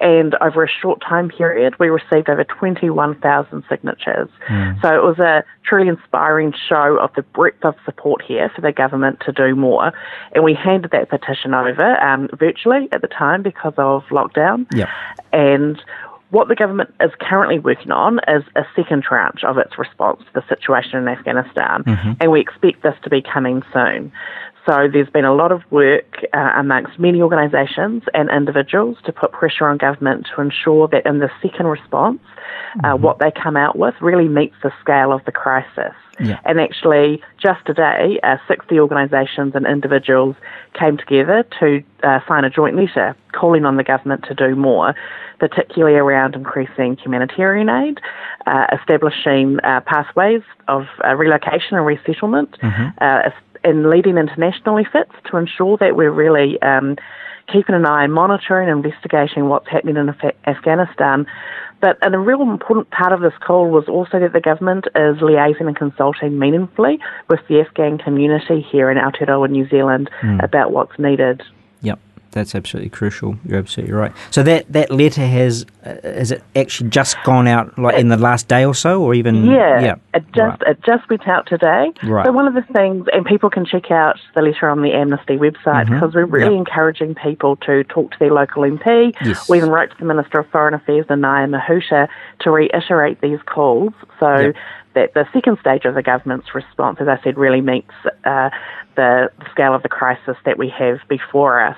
and 0.00 0.34
over 0.40 0.62
a 0.62 0.68
short 0.68 1.00
time 1.00 1.28
period, 1.28 1.74
we 1.78 1.88
received 1.88 2.28
over 2.28 2.44
21,000 2.44 3.64
signatures. 3.68 4.28
Mm. 4.48 4.80
So 4.80 4.94
it 4.94 5.02
was 5.02 5.18
a 5.18 5.44
truly 5.64 5.88
inspiring 5.88 6.54
show 6.68 6.98
of 7.00 7.10
the 7.14 7.22
breadth 7.22 7.64
of 7.64 7.74
support 7.84 8.22
here 8.22 8.50
for 8.54 8.60
the 8.60 8.72
government 8.72 9.20
to 9.26 9.32
do 9.32 9.56
more. 9.56 9.92
And 10.32 10.44
we 10.44 10.54
handed 10.54 10.92
that 10.92 11.10
petition 11.10 11.52
over 11.52 12.00
um, 12.00 12.28
virtually 12.38 12.88
at 12.92 13.02
the 13.02 13.08
time 13.08 13.42
because 13.42 13.74
of 13.76 14.04
lockdown. 14.04 14.66
Yep. 14.72 14.88
And 15.32 15.82
what 16.30 16.48
the 16.48 16.54
government 16.54 16.94
is 17.00 17.10
currently 17.20 17.58
working 17.58 17.90
on 17.90 18.20
is 18.28 18.44
a 18.54 18.62
second 18.76 19.02
tranche 19.02 19.44
of 19.44 19.56
its 19.56 19.78
response 19.78 20.20
to 20.20 20.40
the 20.40 20.46
situation 20.46 20.98
in 20.98 21.08
Afghanistan, 21.08 21.82
mm-hmm. 21.84 22.12
and 22.20 22.30
we 22.30 22.40
expect 22.40 22.82
this 22.82 22.94
to 23.02 23.10
be 23.10 23.22
coming 23.22 23.62
soon. 23.72 24.12
So 24.68 24.86
there's 24.92 25.08
been 25.08 25.24
a 25.24 25.34
lot 25.34 25.50
of 25.50 25.62
work 25.70 26.26
uh, 26.34 26.50
amongst 26.56 26.98
many 26.98 27.22
organisations 27.22 28.02
and 28.12 28.28
individuals 28.28 28.98
to 29.06 29.12
put 29.12 29.32
pressure 29.32 29.66
on 29.66 29.78
government 29.78 30.28
to 30.34 30.42
ensure 30.42 30.86
that 30.88 31.06
in 31.06 31.20
the 31.20 31.30
second 31.40 31.68
response, 31.68 32.20
uh, 32.84 32.88
mm-hmm. 32.88 33.02
what 33.02 33.18
they 33.18 33.30
come 33.30 33.56
out 33.56 33.78
with 33.78 33.94
really 34.02 34.28
meets 34.28 34.56
the 34.62 34.70
scale 34.82 35.10
of 35.10 35.24
the 35.24 35.32
crisis. 35.32 35.94
Yeah. 36.20 36.38
And 36.44 36.60
actually, 36.60 37.22
just 37.40 37.64
today, 37.64 38.18
uh, 38.22 38.36
60 38.46 38.78
organisations 38.78 39.54
and 39.54 39.66
individuals 39.66 40.36
came 40.78 40.98
together 40.98 41.46
to 41.60 41.82
uh, 42.02 42.20
sign 42.26 42.44
a 42.44 42.50
joint 42.50 42.76
letter 42.76 43.16
calling 43.32 43.64
on 43.64 43.76
the 43.76 43.84
government 43.84 44.24
to 44.24 44.34
do 44.34 44.56
more, 44.56 44.94
particularly 45.38 45.96
around 45.96 46.34
increasing 46.34 46.96
humanitarian 46.96 47.68
aid, 47.68 48.00
uh, 48.46 48.66
establishing 48.78 49.60
uh, 49.60 49.80
pathways 49.86 50.42
of 50.66 50.86
uh, 51.06 51.14
relocation 51.14 51.76
and 51.76 51.86
resettlement, 51.86 52.58
mm-hmm. 52.60 52.88
In 53.64 53.90
leading 53.90 54.16
international 54.16 54.78
efforts 54.78 55.12
to 55.30 55.36
ensure 55.36 55.76
that 55.78 55.96
we're 55.96 56.10
really 56.10 56.60
um, 56.62 56.96
keeping 57.52 57.74
an 57.74 57.86
eye, 57.86 58.06
monitoring, 58.06 58.68
investigating 58.68 59.48
what's 59.48 59.68
happening 59.68 59.96
in 59.96 60.08
Af- 60.08 60.36
Afghanistan. 60.46 61.26
But 61.80 61.96
and 62.02 62.14
a 62.14 62.18
real 62.18 62.42
important 62.42 62.90
part 62.90 63.12
of 63.12 63.20
this 63.20 63.32
call 63.40 63.70
was 63.70 63.84
also 63.88 64.18
that 64.18 64.32
the 64.32 64.40
government 64.40 64.86
is 64.94 65.16
liaising 65.18 65.66
and 65.66 65.76
consulting 65.76 66.38
meaningfully 66.38 66.98
with 67.28 67.40
the 67.48 67.60
Afghan 67.60 67.98
community 67.98 68.60
here 68.60 68.90
in 68.90 68.98
Aotearoa, 68.98 69.48
New 69.48 69.68
Zealand, 69.68 70.10
mm. 70.22 70.42
about 70.42 70.72
what's 70.72 70.98
needed. 70.98 71.42
That's 72.38 72.54
absolutely 72.54 72.90
crucial. 72.90 73.36
You're 73.44 73.58
absolutely 73.58 73.94
right. 73.94 74.12
So 74.30 74.44
that, 74.44 74.72
that 74.72 74.90
letter 74.92 75.26
has 75.26 75.66
uh, 75.84 75.96
has 76.04 76.30
it 76.30 76.42
actually 76.54 76.90
just 76.90 77.16
gone 77.24 77.48
out 77.48 77.76
like 77.76 77.98
in 77.98 78.08
the 78.08 78.16
last 78.16 78.46
day 78.46 78.64
or 78.64 78.74
so, 78.74 79.02
or 79.02 79.12
even 79.12 79.44
yeah, 79.46 79.80
yeah. 79.80 79.94
it 80.14 80.24
just 80.32 80.62
right. 80.62 80.70
it 80.70 80.78
just 80.86 81.08
went 81.10 81.26
out 81.26 81.46
today. 81.48 81.92
Right. 82.04 82.24
So 82.24 82.30
one 82.32 82.46
of 82.46 82.54
the 82.54 82.62
things, 82.72 83.06
and 83.12 83.26
people 83.26 83.50
can 83.50 83.64
check 83.66 83.90
out 83.90 84.16
the 84.36 84.42
letter 84.42 84.68
on 84.68 84.82
the 84.82 84.92
Amnesty 84.92 85.36
website 85.36 85.86
Mhm. 85.86 85.90
because 85.94 86.14
we're 86.14 86.26
really 86.26 86.54
Yep. 86.54 86.58
encouraging 86.68 87.14
people 87.16 87.56
to 87.56 87.82
talk 87.84 88.12
to 88.12 88.18
their 88.20 88.32
local 88.32 88.62
MP. 88.64 89.14
Yes. 89.24 89.48
We 89.48 89.58
even 89.58 89.70
wrote 89.70 89.90
to 89.90 89.96
the 89.98 90.04
Minister 90.04 90.38
of 90.38 90.46
Foreign 90.50 90.74
Affairs, 90.74 91.06
Nanaia 91.06 91.48
Mahuta, 91.48 92.08
to 92.40 92.50
reiterate 92.50 93.20
these 93.20 93.40
calls. 93.46 93.92
So. 94.20 94.36
Yep. 94.38 94.56
That 94.94 95.12
the 95.14 95.28
second 95.32 95.58
stage 95.60 95.84
of 95.84 95.94
the 95.94 96.02
government's 96.02 96.54
response, 96.54 96.96
as 97.00 97.06
I 97.08 97.20
said, 97.22 97.36
really 97.36 97.60
meets 97.60 97.92
uh, 98.24 98.48
the 98.96 99.30
scale 99.52 99.74
of 99.74 99.82
the 99.82 99.88
crisis 99.88 100.36
that 100.44 100.56
we 100.58 100.70
have 100.70 100.98
before 101.08 101.60
us. 101.60 101.76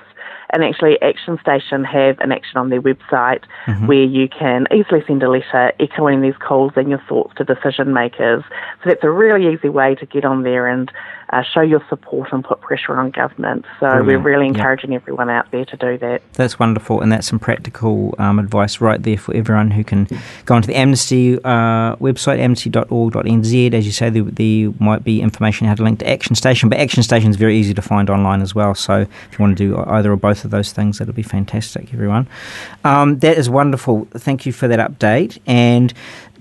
And 0.52 0.64
actually, 0.64 1.00
Action 1.02 1.38
Station 1.40 1.84
have 1.84 2.18
an 2.20 2.32
action 2.32 2.56
on 2.58 2.70
their 2.70 2.82
website 2.82 3.44
Mm-hmm. 3.66 3.86
where 3.86 4.04
you 4.04 4.28
can 4.28 4.66
easily 4.72 5.02
send 5.06 5.22
a 5.22 5.28
letter 5.28 5.72
echoing 5.78 6.22
these 6.22 6.36
calls 6.38 6.72
and 6.76 6.88
your 6.88 7.02
thoughts 7.08 7.34
to 7.36 7.44
decision 7.44 7.92
makers. 7.92 8.42
So 8.82 8.88
that's 8.88 9.04
a 9.04 9.10
really 9.10 9.52
easy 9.52 9.68
way 9.68 9.94
to 9.96 10.06
get 10.06 10.24
on 10.24 10.42
there 10.42 10.66
and 10.66 10.90
uh, 11.32 11.42
show 11.42 11.60
your 11.60 11.84
support 11.88 12.32
and 12.32 12.42
put 12.42 12.60
pressure 12.60 12.96
on 12.96 13.10
government. 13.10 13.64
So 13.78 14.02
we're 14.02 14.18
really 14.18 14.46
encouraging 14.46 14.94
everyone 14.94 15.30
out 15.30 15.50
there 15.52 15.64
to 15.64 15.76
do 15.76 15.98
that. 15.98 16.22
That's 16.32 16.58
wonderful, 16.58 17.00
and 17.00 17.12
that's 17.12 17.28
some 17.28 17.38
practical 17.38 18.14
um, 18.18 18.38
advice 18.38 18.80
right 18.80 19.00
there 19.00 19.16
for 19.18 19.34
everyone 19.36 19.70
who 19.70 19.84
can 19.84 20.08
go 20.46 20.56
onto 20.56 20.66
the 20.66 20.76
Amnesty 20.76 21.36
uh, 21.44 21.94
website, 21.96 22.38
amnesty.org.nz. 22.40 23.74
As 23.74 23.86
you 23.86 23.92
say, 23.92 24.10
there, 24.10 24.24
there 24.24 24.72
might 24.80 25.04
be 25.04 25.20
information 25.20 25.66
how 25.68 25.74
to 25.74 25.82
link 25.82 26.00
to 26.00 26.08
Action 26.08 26.34
Station, 26.34 26.68
but 26.68 26.78
Action 26.78 27.02
Station 27.02 27.30
is 27.30 27.36
very 27.36 27.56
easy 27.56 27.74
to 27.74 27.82
find 27.82 28.10
online 28.10 28.42
as 28.42 28.54
well. 28.54 28.74
So 28.74 29.02
if 29.02 29.32
you 29.32 29.38
want 29.38 29.56
to 29.56 29.68
do 29.68 29.78
either 29.86 30.10
or 30.10 30.16
both 30.16 30.39
of 30.44 30.50
those 30.50 30.72
things, 30.72 30.98
that'll 30.98 31.14
be 31.14 31.22
fantastic, 31.22 31.92
everyone. 31.92 32.26
Um, 32.84 33.18
that 33.20 33.36
is 33.36 33.48
wonderful. 33.48 34.06
Thank 34.12 34.46
you 34.46 34.52
for 34.52 34.68
that 34.68 34.78
update. 34.78 35.38
And 35.46 35.92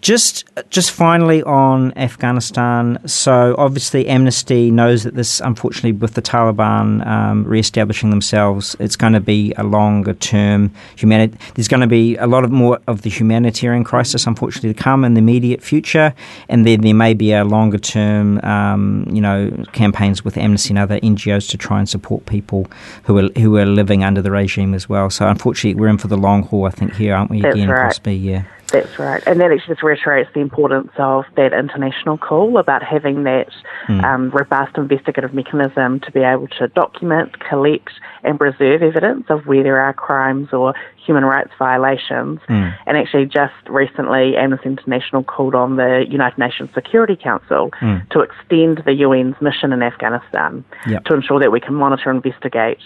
just, 0.02 0.46
just 0.70 0.92
finally 0.92 1.44
on 1.44 1.94
Afghanistan. 1.98 3.00
So 3.06 3.56
obviously, 3.58 4.08
Amnesty 4.08 4.72
knows 4.72 5.04
that 5.04 5.16
this, 5.16 5.40
unfortunately, 5.40 5.94
with 5.94 6.14
the 6.14 6.22
Taliban 6.22 7.06
um, 7.06 7.44
re-establishing 7.46 8.10
themselves, 8.10 8.76
it's 8.80 8.96
going 8.96 9.14
to 9.14 9.20
be 9.20 9.54
a 9.58 9.64
longer 9.64 10.14
term 10.14 10.72
humanity. 10.96 11.38
There's 11.56 11.68
going 11.68 11.82
to 11.82 11.88
be 11.88 12.16
a 12.18 12.28
lot 12.28 12.44
of 12.44 12.52
more 12.52 12.80
of 12.88 13.02
the 13.02 13.10
humanitarian 13.10 13.84
crisis, 13.84 14.26
unfortunately, 14.26 14.74
to 14.74 14.80
come 14.80 15.04
in 15.04 15.14
the 15.14 15.20
immediate 15.20 15.62
future, 15.62 16.14
and 16.48 16.66
then 16.66 16.82
there 16.82 16.94
may 16.94 17.14
be 17.14 17.34
a 17.34 17.44
longer 17.44 17.78
term, 17.78 18.40
um, 18.44 19.06
you 19.12 19.22
know, 19.22 19.52
campaigns 19.74 20.24
with 20.24 20.38
Amnesty 20.38 20.70
and 20.70 20.80
other 20.80 21.00
NGOs 21.00 21.50
to 21.50 21.58
try 21.58 21.80
and 21.80 21.90
support 21.90 22.26
people 22.26 22.68
who 23.04 23.18
are 23.18 23.30
who 23.40 23.58
are 23.58 23.66
living 23.66 24.04
under 24.04 24.22
the 24.22 24.32
regime 24.32 24.74
as 24.74 24.88
well. 24.88 25.10
So 25.10 25.28
unfortunately, 25.28 25.80
we're 25.80 25.88
in 25.88 25.98
for 25.98 26.08
the 26.08 26.18
long 26.18 26.44
haul, 26.44 26.66
I 26.66 26.72
think, 26.72 26.94
here, 26.96 27.16
aren't 27.16 27.32
we? 27.32 27.42
That's 27.42 27.56
Again, 27.56 27.70
right. 27.70 27.88
possibly, 27.88 28.16
yeah. 28.16 28.44
That's 28.72 29.00
right. 29.00 29.24
And 29.26 29.40
that 29.42 29.52
actually 29.52 29.74
just 29.76 29.84
reiterates 29.84 30.30
the 30.34 30.40
importance 30.42 30.92
of 30.98 31.26
that 31.36 31.54
international 31.54 32.18
call 32.18 32.58
about 32.58 32.84
having 32.84 33.24
that 33.24 33.50
um, 33.88 34.30
robust 34.30 34.78
investigative 34.78 35.34
mechanism 35.34 36.00
to 36.02 36.12
be 36.12 36.22
able 36.22 36.48
to 36.60 36.68
document, 36.70 37.40
collect, 37.40 37.92
and 38.24 38.38
preserve 38.38 38.84
evidence 38.84 39.26
of 39.30 39.46
where 39.48 39.64
there 39.64 39.80
are 39.80 39.94
crimes 39.94 40.54
or 40.54 40.74
human 41.04 41.26
rights 41.26 41.52
violations. 41.58 42.40
Mm. 42.48 42.76
And 42.86 42.98
actually, 42.98 43.26
just 43.26 43.54
recently, 43.68 44.36
Amnesty 44.38 44.68
International 44.70 45.24
called 45.24 45.56
on 45.56 45.78
the 45.78 46.06
United 46.08 46.38
Nations 46.38 46.70
Security 46.74 47.16
Council 47.16 47.72
Mm. 47.82 48.08
to 48.10 48.20
extend 48.22 48.84
the 48.86 49.04
UN's 49.04 49.36
mission 49.42 49.74
in 49.74 49.82
Afghanistan 49.82 50.64
Yep. 50.88 51.06
to 51.06 51.14
ensure 51.16 51.40
that 51.40 51.52
we 51.52 51.60
can 51.60 51.74
monitor 51.76 52.10
and 52.10 52.24
investigate 52.24 52.80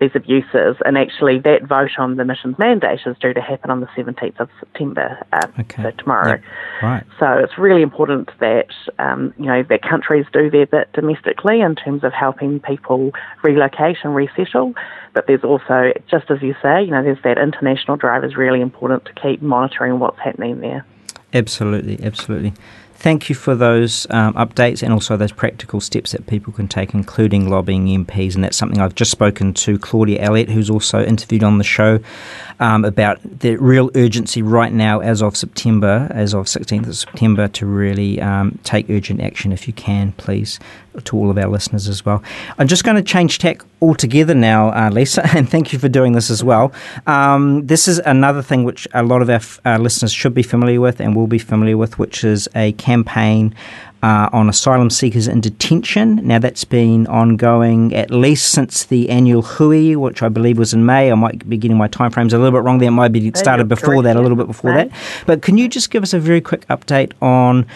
these 0.00 0.10
abuses. 0.14 0.76
And 0.84 0.96
actually, 0.96 1.38
that 1.40 1.64
vote 1.64 1.90
on 1.98 2.16
the 2.16 2.24
mission's 2.24 2.58
mandate 2.58 3.00
is 3.06 3.16
due 3.18 3.34
to 3.34 3.40
happen 3.40 3.70
on 3.70 3.80
the 3.80 3.86
17th 3.88 4.38
of 4.40 4.48
September, 4.60 5.18
uh, 5.32 5.46
Okay. 5.60 5.82
so 5.82 5.90
tomorrow. 5.92 6.30
Yep. 6.32 6.42
Right. 6.82 7.04
So 7.18 7.32
it's 7.32 7.58
really 7.58 7.82
important 7.82 8.30
that 8.40 8.68
um, 8.98 9.34
you 9.38 9.46
know 9.46 9.62
that 9.64 9.82
countries 9.82 10.26
do 10.32 10.50
their 10.50 10.66
bit 10.66 10.92
domestically 10.92 11.60
in 11.60 11.74
terms 11.74 12.04
of 12.04 12.12
helping 12.12 12.60
people 12.60 13.12
relocate 13.42 13.98
and 14.04 14.14
resettle. 14.14 14.74
But 15.14 15.26
there's 15.26 15.42
also, 15.42 15.92
just 16.08 16.30
as 16.30 16.42
you 16.42 16.54
say, 16.62 16.84
you 16.84 16.90
know, 16.90 17.02
there's 17.02 17.22
that 17.24 17.38
international 17.38 17.96
drive 17.96 18.24
is 18.24 18.36
really 18.36 18.60
important 18.60 19.04
to 19.06 19.12
keep 19.14 19.42
monitoring 19.42 19.98
what's 19.98 20.18
happening 20.20 20.60
there. 20.60 20.84
Absolutely, 21.34 21.98
absolutely. 22.02 22.52
Thank 23.00 23.28
you 23.28 23.36
for 23.36 23.54
those 23.54 24.08
um, 24.10 24.34
updates 24.34 24.82
and 24.82 24.92
also 24.92 25.16
those 25.16 25.30
practical 25.30 25.80
steps 25.80 26.10
that 26.10 26.26
people 26.26 26.52
can 26.52 26.66
take, 26.66 26.94
including 26.94 27.48
lobbying 27.48 27.86
MPs. 27.86 28.34
And 28.34 28.42
that's 28.42 28.56
something 28.56 28.80
I've 28.80 28.96
just 28.96 29.12
spoken 29.12 29.54
to 29.54 29.78
Claudia 29.78 30.20
Elliott, 30.20 30.50
who's 30.50 30.68
also 30.68 31.04
interviewed 31.04 31.44
on 31.44 31.58
the 31.58 31.64
show, 31.64 32.00
um, 32.58 32.84
about 32.84 33.20
the 33.22 33.54
real 33.54 33.92
urgency 33.94 34.42
right 34.42 34.72
now, 34.72 34.98
as 34.98 35.22
of 35.22 35.36
September, 35.36 36.08
as 36.10 36.34
of 36.34 36.46
16th 36.46 36.88
of 36.88 36.96
September, 36.96 37.46
to 37.46 37.66
really 37.66 38.20
um, 38.20 38.58
take 38.64 38.90
urgent 38.90 39.20
action 39.20 39.52
if 39.52 39.68
you 39.68 39.72
can, 39.72 40.10
please, 40.12 40.58
to 41.00 41.16
all 41.16 41.30
of 41.30 41.38
our 41.38 41.48
listeners 41.48 41.88
as 41.88 42.04
well. 42.04 42.22
I'm 42.58 42.68
just 42.68 42.84
going 42.84 42.96
to 42.96 43.02
change 43.02 43.38
tack 43.38 43.62
altogether 43.80 44.34
now, 44.34 44.70
uh, 44.70 44.90
Lisa, 44.90 45.24
and 45.36 45.48
thank 45.48 45.72
you 45.72 45.78
for 45.78 45.88
doing 45.88 46.12
this 46.12 46.30
as 46.30 46.42
well. 46.42 46.72
Um, 47.06 47.66
this 47.66 47.88
is 47.88 47.98
another 48.00 48.42
thing 48.42 48.64
which 48.64 48.86
a 48.94 49.02
lot 49.02 49.22
of 49.22 49.30
our, 49.30 49.36
f- 49.36 49.60
our 49.64 49.78
listeners 49.78 50.12
should 50.12 50.34
be 50.34 50.42
familiar 50.42 50.80
with 50.80 51.00
and 51.00 51.14
will 51.14 51.26
be 51.26 51.38
familiar 51.38 51.76
with, 51.76 51.98
which 51.98 52.24
is 52.24 52.48
a 52.54 52.72
campaign 52.72 53.54
uh, 54.02 54.28
on 54.32 54.48
asylum 54.48 54.90
seekers 54.90 55.26
in 55.26 55.40
detention. 55.40 56.16
Now, 56.26 56.38
that's 56.38 56.64
been 56.64 57.06
ongoing 57.08 57.94
at 57.94 58.10
least 58.10 58.52
since 58.52 58.84
the 58.84 59.10
annual 59.10 59.42
Hui, 59.42 59.96
which 59.96 60.22
I 60.22 60.28
believe 60.28 60.58
was 60.58 60.72
in 60.72 60.86
May. 60.86 61.10
I 61.10 61.14
might 61.14 61.48
be 61.48 61.56
getting 61.56 61.76
my 61.76 61.88
timeframes 61.88 62.32
a 62.32 62.38
little 62.38 62.52
bit 62.52 62.64
wrong 62.64 62.78
there. 62.78 62.88
It 62.88 62.92
might 62.92 63.12
be 63.12 63.32
started 63.34 63.68
before 63.68 64.02
that, 64.02 64.16
a 64.16 64.20
little 64.20 64.36
bit 64.36 64.46
before 64.46 64.72
that. 64.72 64.90
But 65.26 65.42
can 65.42 65.58
you 65.58 65.68
just 65.68 65.90
give 65.90 66.02
us 66.02 66.12
a 66.12 66.20
very 66.20 66.40
quick 66.40 66.66
update 66.68 67.12
on 67.20 67.66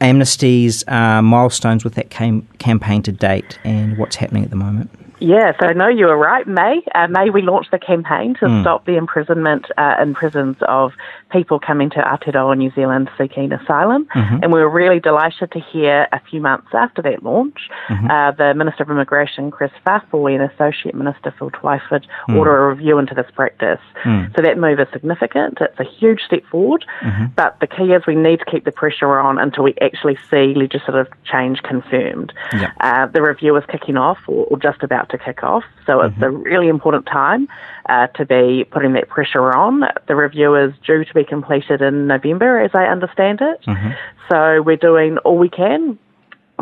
Amnesty's 0.00 0.84
uh, 0.88 1.20
milestones 1.22 1.84
with 1.84 1.94
that 1.94 2.10
cam- 2.10 2.46
campaign 2.58 3.02
to 3.02 3.12
date 3.12 3.58
and 3.64 3.98
what's 3.98 4.16
happening 4.16 4.44
at 4.44 4.50
the 4.50 4.56
moment? 4.56 4.90
Yeah, 5.22 5.52
so 5.60 5.66
no, 5.74 5.86
you 5.88 6.06
were 6.06 6.16
right. 6.16 6.46
May, 6.46 6.80
uh, 6.94 7.06
May 7.08 7.28
we 7.28 7.42
launched 7.42 7.70
the 7.70 7.78
campaign 7.78 8.34
to 8.40 8.46
Mm. 8.46 8.62
stop 8.62 8.86
the 8.86 8.96
imprisonment 8.96 9.66
uh, 9.76 9.96
in 10.00 10.14
prisons 10.14 10.56
of 10.62 10.92
people 11.30 11.58
coming 11.58 11.90
to 11.90 11.96
Aotearoa, 12.00 12.56
New 12.56 12.70
Zealand, 12.72 13.08
seeking 13.16 13.52
asylum. 13.52 14.06
Mhm. 14.14 14.40
And 14.42 14.52
we 14.52 14.60
were 14.60 14.68
really 14.68 15.00
delighted 15.00 15.50
to 15.52 15.60
hear 15.60 16.06
a 16.12 16.20
few 16.30 16.40
months 16.40 16.68
after 16.74 17.02
that 17.02 17.22
launch, 17.22 17.68
Mhm. 17.88 18.10
uh, 18.10 18.30
the 18.32 18.54
Minister 18.54 18.82
of 18.82 18.90
Immigration, 18.90 19.50
Kris 19.50 19.70
Faafoi, 19.86 20.34
and 20.34 20.42
Associate 20.50 20.94
Minister 20.94 21.30
Phil 21.38 21.50
Twyford 21.50 22.04
Mm. 22.28 22.36
order 22.36 22.64
a 22.66 22.68
review 22.70 22.98
into 22.98 23.14
this 23.14 23.30
practice. 23.34 23.80
Mm. 24.02 24.34
So 24.36 24.42
that 24.42 24.58
move 24.58 24.80
is 24.80 24.88
significant. 24.92 25.60
It's 25.60 25.78
a 25.80 25.84
huge 25.84 26.20
step 26.22 26.44
forward. 26.46 26.84
Mhm. 27.02 27.30
But 27.36 27.58
the 27.60 27.66
key 27.66 27.92
is 27.92 28.06
we 28.06 28.16
need 28.16 28.38
to 28.40 28.44
keep 28.44 28.64
the 28.64 28.72
pressure 28.72 29.18
on 29.18 29.38
until 29.38 29.64
we 29.64 29.74
actually 29.80 30.16
see 30.30 30.54
legislative 30.54 31.08
change 31.24 31.62
confirmed. 31.62 32.32
Yeah. 32.52 32.70
Uh, 32.80 33.06
the 33.06 33.22
review 33.22 33.56
is 33.56 33.64
kicking 33.66 33.96
off 33.96 34.18
or, 34.26 34.46
or 34.50 34.58
just 34.58 34.82
about 34.82 35.08
to 35.10 35.18
kick 35.18 35.42
off, 35.42 35.64
so 35.86 36.00
it's 36.00 36.20
a 36.22 36.30
really 36.30 36.68
important 36.68 37.06
time 37.06 37.48
uh, 37.90 38.06
to 38.08 38.24
be 38.24 38.64
putting 38.70 38.92
that 38.92 39.08
pressure 39.08 39.52
on. 39.52 39.82
The 40.06 40.14
review 40.14 40.54
is 40.54 40.72
due 40.86 41.04
to 41.04 41.14
be 41.14 41.24
completed 41.24 41.82
in 41.82 42.06
November, 42.06 42.60
as 42.60 42.70
I 42.72 42.84
understand 42.84 43.40
it. 43.42 43.60
Mhm. 43.66 43.96
So 44.30 44.62
we're 44.62 44.76
doing 44.76 45.18
all 45.18 45.36
we 45.36 45.48
can 45.48 45.98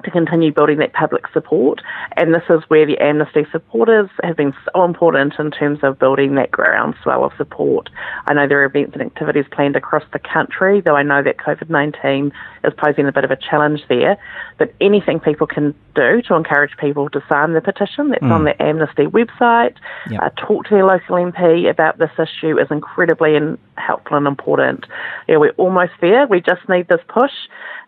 to 0.02 0.10
continue 0.10 0.52
building 0.52 0.78
that 0.78 0.92
public 0.92 1.26
support. 1.32 1.80
And 2.16 2.34
this 2.34 2.44
is 2.48 2.62
where 2.68 2.86
the 2.86 2.98
Amnesty 2.98 3.46
supporters 3.50 4.08
have 4.22 4.36
been 4.36 4.54
so 4.72 4.84
important 4.84 5.34
in 5.38 5.50
terms 5.50 5.80
of 5.82 5.98
building 5.98 6.34
that 6.36 6.50
groundswell 6.50 7.24
of 7.24 7.32
support. 7.36 7.90
I 8.26 8.34
know 8.34 8.46
there 8.46 8.62
are 8.62 8.64
events 8.64 8.92
and 8.94 9.02
activities 9.02 9.46
planned 9.50 9.76
across 9.76 10.04
the 10.12 10.18
country, 10.18 10.80
though 10.80 10.96
I 10.96 11.02
know 11.02 11.22
that 11.22 11.38
COVID 11.38 11.70
19 11.70 12.32
is 12.64 12.73
posing 12.77 13.07
a 13.07 13.12
bit 13.12 13.25
of 13.25 13.31
a 13.31 13.37
challenge 13.37 13.83
there. 13.88 14.16
But 14.59 14.75
anything 14.81 15.21
people 15.21 15.47
can 15.47 15.75
do 15.94 16.23
to 16.23 16.35
encourage 16.35 16.77
people 16.77 17.09
to 17.11 17.23
sign 17.29 17.53
the 17.53 17.61
petition 17.61 18.11
that's 18.11 18.23
on 18.23 18.44
the 18.44 18.61
Amnesty 18.62 19.07
website, 19.07 19.75
Yep. 20.11 20.23
uh, 20.23 20.31
talk 20.37 20.66
to 20.66 20.75
their 20.75 20.85
local 20.85 21.16
MP 21.16 21.68
about 21.68 21.99
this 21.99 22.11
issue 22.18 22.59
is 22.59 22.68
incredibly 22.71 23.37
in, 23.37 23.59
helpful 23.77 24.16
and 24.16 24.27
important. 24.27 24.87
Yeah, 25.29 25.37
we're 25.37 25.51
almost 25.53 25.92
there. 26.01 26.27
We 26.27 26.40
just 26.40 26.68
need 26.68 26.88
this 26.88 27.01
push 27.09 27.33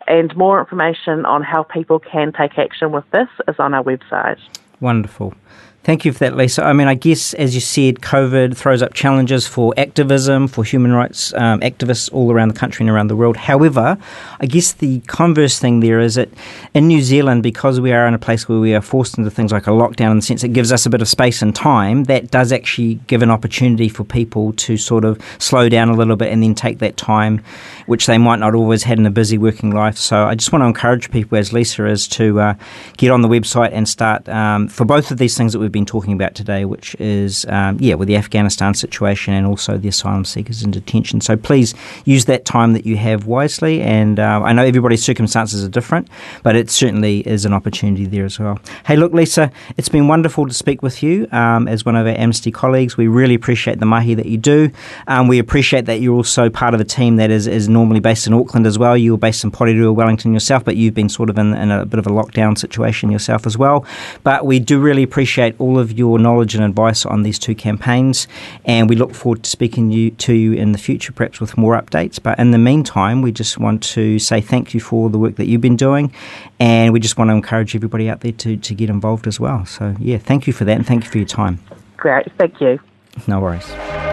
and 0.06 0.34
more 0.36 0.58
information 0.60 1.24
on 1.26 1.42
how 1.42 1.62
people 1.62 1.98
can 1.98 2.32
take 2.32 2.58
action 2.58 2.92
with 2.92 3.04
this 3.10 3.28
is 3.48 3.56
on 3.58 3.74
our 3.74 3.84
website. 3.84 4.38
Wonderful. 4.80 5.34
Thank 5.82 6.04
you 6.04 6.12
for 6.12 6.18
that, 6.18 6.36
Lisa. 6.36 6.62
I 6.62 6.74
mean, 6.74 6.88
I 6.88 6.94
guess, 6.94 7.32
as 7.32 7.54
you 7.54 7.60
said, 7.62 7.96
COVID 7.96 8.54
throws 8.54 8.82
up 8.82 8.92
challenges 8.92 9.46
for 9.46 9.72
activism, 9.78 10.46
for 10.46 10.62
human 10.62 10.92
rights 10.92 11.32
um, 11.32 11.60
activists 11.60 12.12
all 12.12 12.30
around 12.30 12.48
the 12.48 12.54
country 12.54 12.84
and 12.84 12.90
around 12.90 13.06
the 13.08 13.16
world. 13.16 13.38
However, 13.38 13.96
I 14.40 14.44
guess 14.44 14.72
the 14.72 15.00
converse 15.06 15.58
thing 15.58 15.80
there 15.80 15.98
is 15.98 16.16
that 16.16 16.28
in 16.74 16.86
New 16.86 17.00
Zealand, 17.00 17.42
because 17.42 17.80
we 17.80 17.92
are 17.92 18.06
in 18.06 18.12
a 18.12 18.18
place 18.18 18.46
where 18.46 18.58
we 18.58 18.74
are 18.74 18.82
forced 18.82 19.16
into 19.16 19.30
things 19.30 19.52
like 19.52 19.66
a 19.66 19.70
lockdown 19.70 20.10
in 20.10 20.16
the 20.16 20.22
sense 20.22 20.44
it 20.44 20.52
gives 20.52 20.70
us 20.70 20.84
a 20.84 20.90
bit 20.90 21.00
of 21.00 21.08
space 21.08 21.40
and 21.40 21.56
time, 21.56 22.04
that 22.04 22.30
does 22.30 22.52
actually 22.52 22.96
give 23.06 23.22
an 23.22 23.30
opportunity 23.30 23.88
for 23.88 24.04
people 24.04 24.52
to 24.54 24.76
sort 24.76 25.06
of 25.06 25.18
slow 25.38 25.70
down 25.70 25.88
a 25.88 25.94
little 25.94 26.16
bit 26.16 26.30
and 26.30 26.42
then 26.42 26.54
take 26.54 26.80
that 26.80 26.98
time, 26.98 27.42
which 27.86 28.04
they 28.04 28.18
might 28.18 28.38
not 28.38 28.54
always 28.54 28.82
had 28.82 28.98
in 28.98 29.06
a 29.06 29.10
busy 29.10 29.38
working 29.38 29.70
life. 29.70 29.96
So 29.96 30.24
I 30.24 30.34
just 30.34 30.52
want 30.52 30.60
to 30.60 30.66
encourage 30.66 31.10
people, 31.10 31.38
as 31.38 31.54
Lisa 31.54 31.86
is, 31.86 32.06
to 32.08 32.38
uh, 32.38 32.54
get 32.98 33.10
on 33.10 33.22
the 33.22 33.28
website 33.28 33.70
and 33.72 33.88
start 33.88 34.28
um, 34.28 34.68
for 34.68 34.84
both 34.84 35.10
of 35.10 35.16
these 35.16 35.38
things 35.38 35.54
that 35.54 35.58
we've 35.58 35.69
we've 35.70 35.72
been 35.72 35.86
talking 35.86 36.12
about 36.12 36.34
today, 36.34 36.64
which 36.64 36.96
is, 36.98 37.46
um, 37.48 37.76
yeah, 37.78 37.94
with 37.94 38.08
the 38.08 38.16
Afghanistan 38.16 38.74
situation 38.74 39.34
and 39.34 39.46
also 39.46 39.78
the 39.78 39.88
asylum 39.88 40.24
seekers 40.24 40.64
in 40.64 40.72
detention. 40.72 41.20
So 41.20 41.36
please 41.36 41.74
use 42.04 42.24
that 42.24 42.44
time 42.44 42.72
that 42.72 42.84
you 42.84 42.96
have 42.96 43.26
wisely. 43.26 43.80
And 43.80 44.18
uh, 44.18 44.42
I 44.42 44.52
know 44.52 44.64
everybody's 44.64 45.04
circumstances 45.04 45.62
are 45.64 45.68
different, 45.68 46.08
but 46.42 46.56
it 46.56 46.70
certainly 46.70 47.20
is 47.20 47.44
an 47.44 47.52
opportunity 47.52 48.04
there 48.04 48.24
as 48.24 48.40
well. 48.40 48.58
Hey, 48.84 48.96
look, 48.96 49.12
Lisa, 49.12 49.52
it's 49.76 49.88
been 49.88 50.08
wonderful 50.08 50.48
to 50.48 50.52
speak 50.52 50.82
with 50.82 51.04
you 51.04 51.28
um, 51.30 51.68
as 51.68 51.84
one 51.84 51.94
of 51.94 52.04
our 52.04 52.18
Amnesty 52.18 52.50
colleagues. 52.50 52.96
We 52.96 53.06
really 53.06 53.36
appreciate 53.36 53.78
the 53.78 53.86
mahi 53.86 54.14
that 54.14 54.26
you 54.26 54.38
do. 54.38 54.72
Um, 55.06 55.28
we 55.28 55.38
appreciate 55.38 55.86
that 55.86 56.00
you're 56.00 56.16
also 56.16 56.50
part 56.50 56.74
of 56.74 56.80
a 56.80 56.84
team 56.84 57.14
that 57.16 57.30
is, 57.30 57.46
is 57.46 57.68
normally 57.68 58.00
based 58.00 58.26
in 58.26 58.34
Auckland 58.34 58.66
as 58.66 58.76
well. 58.76 58.96
You're 58.96 59.18
based 59.18 59.44
in 59.44 59.52
Porirua, 59.52 59.94
Wellington 59.94 60.32
yourself, 60.32 60.64
but 60.64 60.74
you've 60.74 60.94
been 60.94 61.08
sort 61.08 61.30
of 61.30 61.38
in, 61.38 61.54
in 61.54 61.70
a 61.70 61.86
bit 61.86 62.00
of 62.00 62.08
a 62.08 62.10
lockdown 62.10 62.58
situation 62.58 63.12
yourself 63.12 63.46
as 63.46 63.56
well. 63.56 63.86
But 64.24 64.44
we 64.44 64.58
do 64.58 64.80
really 64.80 65.04
appreciate 65.04 65.54
all 65.60 65.78
of 65.78 65.92
your 65.92 66.18
knowledge 66.18 66.54
and 66.54 66.64
advice 66.64 67.06
on 67.06 67.22
these 67.22 67.38
two 67.38 67.54
campaigns, 67.54 68.26
and 68.64 68.88
we 68.88 68.96
look 68.96 69.14
forward 69.14 69.44
to 69.44 69.50
speaking 69.50 69.90
you, 69.90 70.10
to 70.12 70.32
you 70.32 70.52
in 70.54 70.72
the 70.72 70.78
future, 70.78 71.12
perhaps 71.12 71.40
with 71.40 71.56
more 71.56 71.80
updates. 71.80 72.20
But 72.20 72.38
in 72.38 72.50
the 72.50 72.58
meantime, 72.58 73.22
we 73.22 73.32
just 73.32 73.58
want 73.58 73.82
to 73.84 74.18
say 74.18 74.40
thank 74.40 74.74
you 74.74 74.80
for 74.80 75.10
the 75.10 75.18
work 75.18 75.36
that 75.36 75.46
you've 75.46 75.60
been 75.60 75.76
doing, 75.76 76.12
and 76.58 76.92
we 76.92 77.00
just 77.00 77.18
want 77.18 77.28
to 77.30 77.34
encourage 77.34 77.76
everybody 77.76 78.08
out 78.08 78.20
there 78.20 78.32
to, 78.32 78.56
to 78.56 78.74
get 78.74 78.90
involved 78.90 79.26
as 79.26 79.38
well. 79.38 79.66
So, 79.66 79.94
yeah, 79.98 80.18
thank 80.18 80.46
you 80.46 80.52
for 80.52 80.64
that, 80.64 80.76
and 80.76 80.86
thank 80.86 81.04
you 81.04 81.10
for 81.10 81.18
your 81.18 81.26
time. 81.26 81.60
Great, 81.96 82.26
thank 82.38 82.60
you. 82.60 82.80
No 83.26 83.40
worries. 83.40 84.09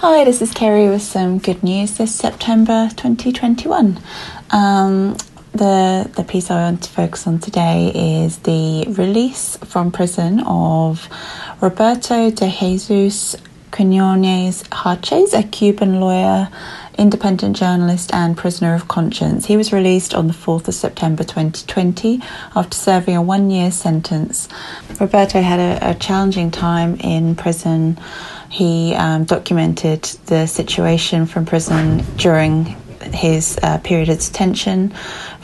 Hi, 0.00 0.22
this 0.22 0.40
is 0.40 0.54
Kerry 0.54 0.88
with 0.88 1.02
some 1.02 1.38
good 1.38 1.64
news 1.64 1.98
this 1.98 2.14
September 2.14 2.88
2021. 2.90 3.98
Um, 4.52 5.16
the, 5.50 6.08
the 6.14 6.22
piece 6.22 6.52
I 6.52 6.62
want 6.70 6.84
to 6.84 6.90
focus 6.90 7.26
on 7.26 7.40
today 7.40 8.22
is 8.22 8.38
the 8.38 8.84
release 8.96 9.56
from 9.56 9.90
prison 9.90 10.38
of 10.46 11.08
Roberto 11.60 12.30
de 12.30 12.48
Jesus 12.48 13.34
Quiñones 13.72 14.62
Haces, 14.68 15.34
a 15.34 15.42
Cuban 15.42 15.98
lawyer, 15.98 16.48
independent 16.96 17.56
journalist, 17.56 18.14
and 18.14 18.36
prisoner 18.36 18.74
of 18.74 18.86
conscience. 18.86 19.46
He 19.46 19.56
was 19.56 19.72
released 19.72 20.14
on 20.14 20.28
the 20.28 20.32
4th 20.32 20.68
of 20.68 20.74
September 20.74 21.24
2020 21.24 22.20
after 22.54 22.76
serving 22.76 23.16
a 23.16 23.22
one 23.22 23.50
year 23.50 23.72
sentence. 23.72 24.48
Roberto 25.00 25.42
had 25.42 25.58
a, 25.58 25.90
a 25.90 25.94
challenging 25.94 26.52
time 26.52 26.94
in 27.00 27.34
prison. 27.34 27.98
He 28.48 28.94
um, 28.94 29.24
documented 29.24 30.02
the 30.26 30.46
situation 30.46 31.26
from 31.26 31.44
prison 31.44 32.04
during 32.16 32.76
his 33.14 33.58
uh, 33.62 33.78
period 33.78 34.08
of 34.08 34.18
detention. 34.18 34.92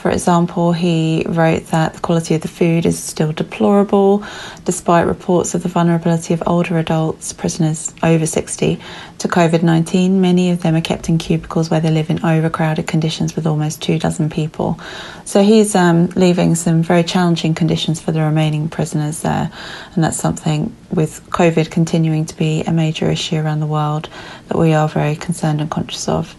For 0.04 0.10
example, 0.10 0.74
he 0.74 1.24
wrote 1.26 1.68
that 1.68 1.94
the 1.94 2.00
quality 2.00 2.34
of 2.34 2.42
the 2.42 2.48
food 2.48 2.84
is 2.84 3.02
still 3.02 3.32
deplorable, 3.32 4.22
despite 4.66 5.06
reports 5.06 5.54
of 5.54 5.62
the 5.62 5.70
vulnerability 5.70 6.34
of 6.34 6.42
older 6.46 6.76
adults, 6.76 7.32
prisoners 7.32 7.94
over 8.02 8.26
60, 8.26 8.78
to 9.16 9.28
COVID 9.28 9.62
19. 9.62 10.20
Many 10.20 10.50
of 10.50 10.60
them 10.60 10.74
are 10.74 10.82
kept 10.82 11.08
in 11.08 11.16
cubicles 11.16 11.70
where 11.70 11.80
they 11.80 11.90
live 11.90 12.10
in 12.10 12.22
overcrowded 12.22 12.86
conditions 12.86 13.34
with 13.34 13.46
almost 13.46 13.80
two 13.80 13.98
dozen 13.98 14.28
people. 14.28 14.78
So 15.24 15.42
he's 15.42 15.74
um, 15.74 16.08
leaving 16.08 16.54
some 16.54 16.82
very 16.82 17.02
challenging 17.02 17.54
conditions 17.54 17.98
for 17.98 18.12
the 18.12 18.20
remaining 18.20 18.68
prisoners 18.68 19.22
there, 19.22 19.50
and 19.94 20.04
that's 20.04 20.18
something 20.18 20.76
with 20.90 21.24
COVID 21.30 21.70
continuing 21.70 22.26
to 22.26 22.36
be 22.36 22.62
a 22.64 22.72
major 22.72 23.10
issue 23.10 23.36
around 23.36 23.60
the 23.60 23.66
world 23.66 24.10
that 24.48 24.58
we 24.58 24.74
are 24.74 24.86
very 24.86 25.16
concerned 25.16 25.62
and 25.62 25.70
conscious 25.70 26.10
of. 26.10 26.36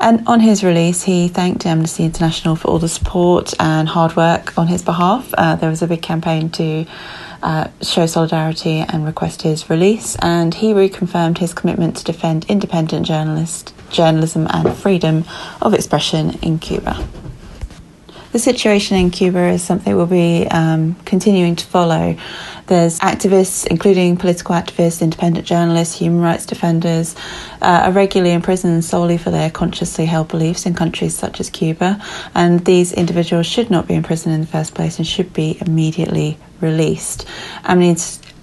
And 0.00 0.26
on 0.26 0.40
his 0.40 0.64
release, 0.64 1.02
he 1.02 1.28
thanked 1.28 1.66
Amnesty 1.66 2.04
International 2.04 2.56
for 2.56 2.68
all 2.68 2.78
the 2.78 2.88
support 2.88 3.52
and 3.60 3.86
hard 3.86 4.16
work 4.16 4.56
on 4.56 4.66
his 4.66 4.82
behalf. 4.82 5.32
Uh, 5.36 5.56
there 5.56 5.68
was 5.68 5.82
a 5.82 5.86
big 5.86 6.00
campaign 6.00 6.48
to 6.50 6.86
uh, 7.42 7.68
show 7.82 8.06
solidarity 8.06 8.78
and 8.78 9.04
request 9.04 9.42
his 9.42 9.68
release, 9.68 10.16
and 10.22 10.54
he 10.54 10.72
reconfirmed 10.72 11.38
his 11.38 11.52
commitment 11.52 11.98
to 11.98 12.04
defend 12.04 12.46
independent 12.48 13.06
journalist 13.06 13.74
journalism 13.90 14.46
and 14.50 14.74
freedom 14.74 15.24
of 15.60 15.74
expression 15.74 16.38
in 16.42 16.58
Cuba. 16.58 17.06
The 18.32 18.38
situation 18.38 18.96
in 18.96 19.10
Cuba 19.10 19.48
is 19.48 19.62
something 19.62 19.96
we'll 19.96 20.06
be 20.06 20.46
um, 20.48 20.94
continuing 21.04 21.56
to 21.56 21.66
follow. 21.66 22.16
There's 22.68 23.00
activists, 23.00 23.66
including 23.66 24.16
political 24.16 24.54
activists, 24.54 25.02
independent 25.02 25.46
journalists, 25.46 25.98
human 25.98 26.20
rights 26.20 26.46
defenders, 26.46 27.16
uh, 27.60 27.82
are 27.86 27.92
regularly 27.92 28.32
imprisoned 28.32 28.84
solely 28.84 29.18
for 29.18 29.30
their 29.30 29.50
consciously 29.50 30.06
held 30.06 30.28
beliefs 30.28 30.64
in 30.64 30.74
countries 30.74 31.16
such 31.16 31.40
as 31.40 31.50
Cuba. 31.50 32.00
And 32.32 32.64
these 32.64 32.92
individuals 32.92 33.46
should 33.46 33.68
not 33.68 33.88
be 33.88 33.94
imprisoned 33.94 34.36
in 34.36 34.42
the 34.42 34.46
first 34.46 34.74
place 34.74 34.98
and 34.98 35.06
should 35.06 35.32
be 35.32 35.58
immediately 35.60 36.38
released. 36.60 37.26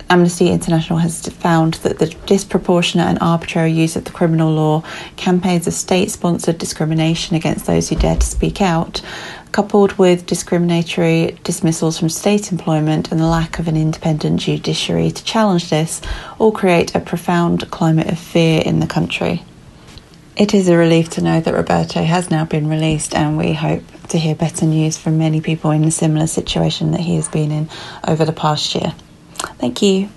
Amnesty 0.09 0.49
International 0.49 0.99
has 0.99 1.27
found 1.27 1.75
that 1.75 1.99
the 1.99 2.07
disproportionate 2.25 3.07
and 3.07 3.17
arbitrary 3.19 3.71
use 3.71 3.97
of 3.97 4.05
the 4.05 4.11
criminal 4.11 4.53
law, 4.53 4.81
campaigns 5.17 5.67
of 5.67 5.73
state 5.73 6.09
sponsored 6.09 6.57
discrimination 6.57 7.35
against 7.35 7.65
those 7.65 7.89
who 7.89 7.95
dare 7.95 8.15
to 8.15 8.25
speak 8.25 8.61
out, 8.61 9.01
coupled 9.57 9.93
with 9.93 10.27
discriminatory 10.27 11.35
dismissals 11.43 11.97
from 11.97 12.09
state 12.09 12.51
employment 12.51 13.11
and 13.11 13.19
the 13.19 13.25
lack 13.25 13.57
of 13.57 13.67
an 13.67 13.75
independent 13.75 14.39
judiciary 14.39 15.09
to 15.09 15.23
challenge 15.23 15.71
this, 15.71 15.99
all 16.37 16.51
create 16.51 16.93
a 16.93 16.99
profound 16.99 17.67
climate 17.71 18.07
of 18.07 18.19
fear 18.19 18.61
in 18.63 18.79
the 18.79 18.85
country. 18.85 19.43
It 20.35 20.53
is 20.53 20.69
a 20.69 20.77
relief 20.77 21.09
to 21.09 21.23
know 21.23 21.41
that 21.41 21.55
Roberto 21.55 22.03
has 22.03 22.29
now 22.29 22.45
been 22.45 22.69
released, 22.69 23.15
and 23.15 23.35
we 23.35 23.53
hope 23.53 23.81
to 24.09 24.19
hear 24.19 24.35
better 24.35 24.67
news 24.67 24.95
from 24.95 25.17
many 25.17 25.41
people 25.41 25.71
in 25.71 25.83
a 25.85 25.89
similar 25.89 26.27
situation 26.27 26.91
that 26.91 27.01
he 27.01 27.15
has 27.15 27.27
been 27.27 27.51
in 27.51 27.67
over 28.07 28.25
the 28.25 28.33
past 28.33 28.75
year. 28.75 28.93
Thank 29.57 29.81
you. 29.81 30.16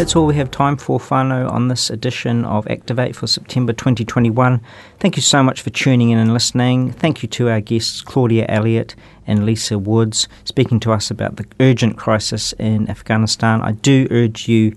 That's 0.00 0.16
all 0.16 0.24
we 0.24 0.36
have 0.36 0.50
time 0.50 0.78
for, 0.78 0.98
whānau, 0.98 1.52
on 1.52 1.68
this 1.68 1.90
edition 1.90 2.46
of 2.46 2.66
Activate 2.68 3.14
for 3.14 3.26
September 3.26 3.74
2021. 3.74 4.62
Thank 4.98 5.16
you 5.16 5.20
so 5.20 5.42
much 5.42 5.60
for 5.60 5.68
tuning 5.68 6.08
in 6.08 6.16
and 6.16 6.32
listening. 6.32 6.90
Thank 6.90 7.22
you 7.22 7.28
to 7.28 7.50
our 7.50 7.60
guests, 7.60 8.00
Claudia 8.00 8.46
Elliott 8.48 8.94
and 9.26 9.44
Lisa 9.44 9.78
Woods, 9.78 10.26
speaking 10.44 10.80
to 10.80 10.92
us 10.92 11.10
about 11.10 11.36
the 11.36 11.44
urgent 11.60 11.98
crisis 11.98 12.54
in 12.54 12.88
Afghanistan. 12.88 13.60
I 13.60 13.72
do 13.72 14.08
urge 14.10 14.48
you 14.48 14.74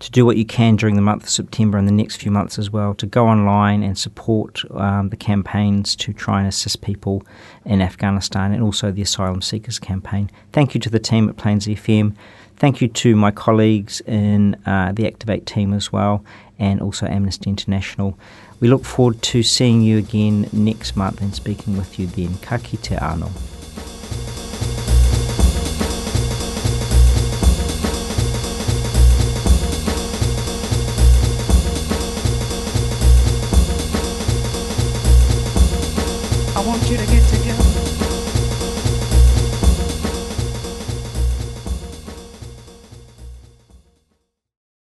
to 0.00 0.10
do 0.10 0.26
what 0.26 0.36
you 0.36 0.44
can 0.44 0.76
during 0.76 0.96
the 0.96 1.00
month 1.00 1.22
of 1.22 1.30
September 1.30 1.78
and 1.78 1.88
the 1.88 1.92
next 1.92 2.16
few 2.16 2.30
months 2.30 2.58
as 2.58 2.70
well, 2.70 2.94
to 2.96 3.06
go 3.06 3.26
online 3.26 3.82
and 3.82 3.96
support 3.96 4.60
um, 4.72 5.08
the 5.08 5.16
campaigns 5.16 5.96
to 5.96 6.12
try 6.12 6.40
and 6.40 6.46
assist 6.46 6.82
people 6.82 7.22
in 7.64 7.80
Afghanistan 7.80 8.52
and 8.52 8.62
also 8.62 8.90
the 8.90 9.00
Asylum 9.00 9.40
Seekers 9.40 9.78
campaign. 9.78 10.30
Thank 10.52 10.74
you 10.74 10.80
to 10.82 10.90
the 10.90 11.00
team 11.00 11.26
at 11.30 11.38
Plains 11.38 11.66
FM. 11.66 12.14
Thank 12.58 12.80
you 12.80 12.88
to 12.88 13.14
my 13.14 13.30
colleagues 13.30 14.00
in 14.00 14.56
uh, 14.66 14.90
the 14.92 15.06
Activate 15.06 15.46
team 15.46 15.72
as 15.72 15.92
well, 15.92 16.24
and 16.58 16.80
also 16.80 17.06
Amnesty 17.06 17.48
International. 17.50 18.18
We 18.58 18.66
look 18.66 18.84
forward 18.84 19.22
to 19.22 19.44
seeing 19.44 19.80
you 19.82 19.96
again 19.96 20.48
next 20.52 20.96
month 20.96 21.20
and 21.20 21.32
speaking 21.32 21.76
with 21.76 22.00
you 22.00 22.08
then. 22.08 22.36
Ka 22.38 22.58
kite 22.58 23.00
ano. 23.00 23.30